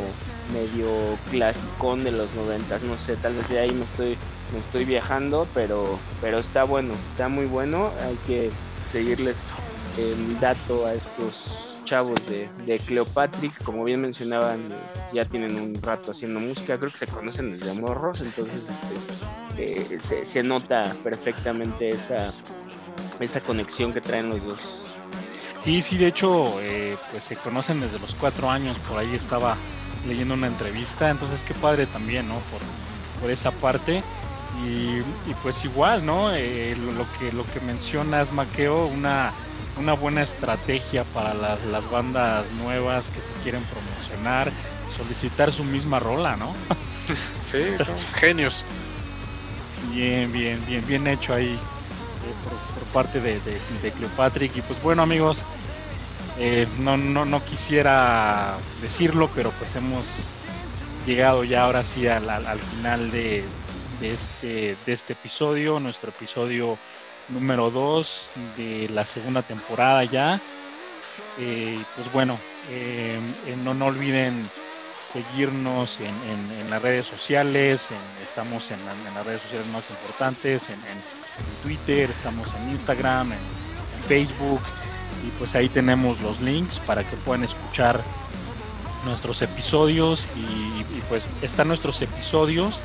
medio 0.54 1.18
clasicón 1.30 2.04
de 2.04 2.12
los 2.12 2.34
noventas, 2.34 2.82
no 2.82 2.98
sé, 2.98 3.16
tal 3.18 3.36
vez 3.36 3.48
de 3.50 3.60
ahí 3.60 3.72
me 3.72 3.86
estoy, 3.86 4.18
me 4.54 4.60
estoy 4.60 4.86
viajando, 4.86 5.48
pero, 5.54 6.00
pero 6.22 6.40
está 6.40 6.64
bueno, 6.64 6.94
está 7.12 7.30
muy 7.30 7.46
bueno, 7.46 7.92
hay 8.04 8.18
que 8.26 8.52
seguirles 8.92 9.36
el 9.98 10.40
dato 10.40 10.86
a 10.86 10.94
estos 10.94 11.65
chavos 11.86 12.20
de, 12.28 12.50
de 12.66 12.80
Cleopatrick, 12.80 13.64
como 13.64 13.84
bien 13.84 14.02
mencionaban, 14.02 14.68
ya 15.14 15.24
tienen 15.26 15.56
un 15.60 15.82
rato 15.82 16.12
haciendo 16.12 16.40
música, 16.40 16.78
creo 16.78 16.92
que 16.92 16.98
se 16.98 17.08
conocen 17.08 17.58
desde 17.58 17.74
morros, 17.74 18.22
entonces 18.22 18.62
este, 19.50 19.96
eh, 19.96 20.00
se, 20.00 20.26
se, 20.26 20.44
nota 20.44 20.94
perfectamente 21.04 21.90
esa, 21.90 22.34
esa 23.20 23.42
conexión 23.42 23.94
que 23.94 24.02
traen 24.02 24.30
los 24.30 24.44
dos. 24.44 24.86
Sí, 25.64 25.82
sí, 25.82 25.98
de 25.98 26.08
hecho, 26.08 26.60
eh, 26.62 26.98
pues 27.12 27.24
se 27.24 27.36
conocen 27.36 27.82
desde 27.82 28.00
los 28.00 28.14
cuatro 28.16 28.50
años, 28.50 28.78
por 28.90 29.00
ahí 29.00 29.16
estaba 29.16 29.56
leyendo 30.08 30.34
una 30.34 30.48
entrevista, 30.48 31.10
entonces 31.10 31.42
qué 31.48 31.54
padre 31.54 31.86
también, 31.88 32.28
¿no? 32.28 32.36
Por, 32.36 33.22
por 33.22 33.32
esa 33.32 33.52
parte. 33.52 34.04
Y, 34.64 35.02
pues 35.44 35.66
igual, 35.66 36.06
¿no? 36.06 36.34
Eh, 36.34 36.78
lo, 36.78 37.06
que 37.20 37.36
lo 37.36 37.46
que 37.52 37.60
mencionas, 37.62 38.32
Maqueo, 38.32 38.88
una, 38.88 39.34
una 39.78 39.94
buena 39.94 40.24
estrategia 40.24 41.04
para 41.06 41.34
las, 41.34 41.64
las 41.66 41.90
bandas 41.90 42.46
nuevas 42.54 43.06
que 43.10 43.20
se 43.20 43.44
quieren 43.44 43.64
promocionar, 43.64 44.52
solicitar 44.96 45.52
su 45.52 45.64
misma 45.64 46.00
rola, 46.00 46.36
¿no? 46.38 46.54
sí, 47.42 47.64
genios. 48.16 48.64
Bien, 49.92 50.32
bien, 50.32 50.64
bien, 50.66 50.86
bien 50.88 51.08
hecho 51.08 51.34
ahí 51.34 51.58
por, 52.44 52.84
parte 52.94 53.20
de, 53.20 53.40
de, 53.40 53.92
Cleopatrick. 53.92 54.56
Y 54.58 54.62
pues 54.62 54.82
bueno 54.82 55.04
amigos, 55.04 55.42
no, 56.80 56.98
no, 56.98 57.26
no 57.26 57.44
quisiera 57.44 58.58
decirlo, 58.82 59.30
pero 59.36 59.52
pues 59.52 59.76
hemos 59.76 60.06
llegado 61.06 61.44
ya 61.44 61.64
ahora 61.64 61.84
sí 61.84 62.08
al, 62.08 62.30
al, 62.30 62.60
final 62.60 63.12
de, 63.12 63.44
de, 64.00 64.14
este, 64.14 64.76
de 64.86 64.94
este 64.94 65.14
episodio, 65.14 65.80
nuestro 65.80 66.10
episodio 66.10 66.78
número 67.30 67.72
2 67.72 68.32
de 68.58 68.90
la 68.90 69.06
segunda 69.06 69.42
temporada 69.42 70.04
ya. 70.04 70.42
Eh, 71.38 71.82
pues 71.96 72.12
bueno, 72.12 72.40
eh, 72.70 73.20
eh, 73.46 73.56
no, 73.64 73.74
no 73.74 73.86
olviden 73.86 74.50
seguirnos 75.12 76.00
en, 76.00 76.16
en, 76.60 76.70
las 76.70 76.82
redes 76.82 77.08
sociales, 77.08 77.90
estamos 78.22 78.70
en, 78.72 78.86
las 78.86 79.26
redes 79.26 79.42
sociales 79.44 79.68
más 79.68 79.90
importantes, 79.90 80.70
en, 80.70 80.80
Twitter, 81.64 82.10
estamos 82.10 82.48
en 82.56 82.72
Instagram, 82.72 83.32
en, 83.32 83.40
Facebook, 84.08 84.62
y 85.26 85.32
pues 85.40 85.56
ahí 85.56 85.68
tenemos 85.68 86.20
los 86.22 86.40
links 86.42 86.80
para 86.80 87.04
que 87.04 87.16
puedan 87.18 87.44
escuchar 87.44 88.00
nuestros 89.06 89.42
episodios 89.42 90.28
y, 90.36 90.84
pues 91.10 91.26
están 91.42 91.70
nuestros 91.70 92.02
episodios 92.02 92.82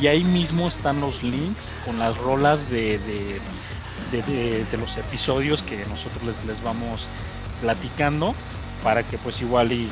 y 0.00 0.06
ahí 0.06 0.24
mismo 0.24 0.68
están 0.68 1.00
los 1.00 1.22
links 1.22 1.72
con 1.84 1.98
las 1.98 2.16
rolas 2.18 2.70
de, 2.70 2.98
de, 2.98 4.78
los 4.78 4.96
episodios 4.96 5.62
que 5.62 5.84
nosotros 5.86 6.22
les, 6.24 6.44
les, 6.44 6.62
vamos 6.62 7.06
platicando 7.60 8.34
para 8.82 9.02
que 9.02 9.18
pues 9.18 9.40
igual 9.40 9.72
y, 9.72 9.88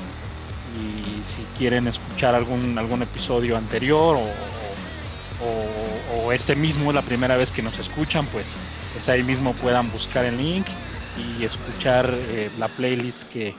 si 1.27 1.43
quieren 1.59 1.89
escuchar 1.89 2.35
algún, 2.35 2.79
algún 2.79 3.03
episodio 3.03 3.57
anterior 3.57 4.17
o, 4.17 6.25
o, 6.25 6.33
este 6.33 6.55
mismo 6.55 6.91
es 6.91 6.95
la 6.95 7.03
primera 7.03 7.37
vez 7.37 7.51
que 7.51 7.63
nos 7.63 7.79
escuchan 7.79 8.27
pues, 8.27 8.47
pues 8.93 9.09
ahí 9.09 9.23
mismo 9.23 9.55
puedan 9.55 9.91
buscar 9.91 10.25
el 10.25 10.37
link 10.37 10.67
y 11.17 11.45
escuchar 11.45 12.13
eh, 12.13 12.51
la 12.59 12.69
playlist 12.69 13.25
que, 13.25 13.55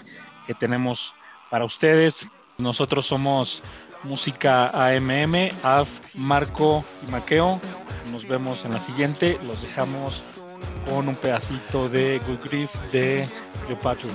que 0.47 0.53
tenemos 0.53 1.13
para 1.49 1.65
ustedes. 1.65 2.27
Nosotros 2.57 3.07
somos 3.07 3.61
Música 4.03 4.69
AMM, 4.69 5.51
AF, 5.63 5.89
Marco 6.15 6.83
y 7.07 7.11
Maqueo. 7.11 7.59
Nos 8.11 8.27
vemos 8.27 8.65
en 8.65 8.73
la 8.73 8.79
siguiente. 8.79 9.39
Los 9.45 9.61
dejamos 9.61 10.23
con 10.87 11.07
un 11.07 11.15
pedacito 11.15 11.89
de 11.89 12.19
Good 12.19 12.49
Grief 12.49 12.71
de 12.91 13.27
Cleopatra. 13.65 14.09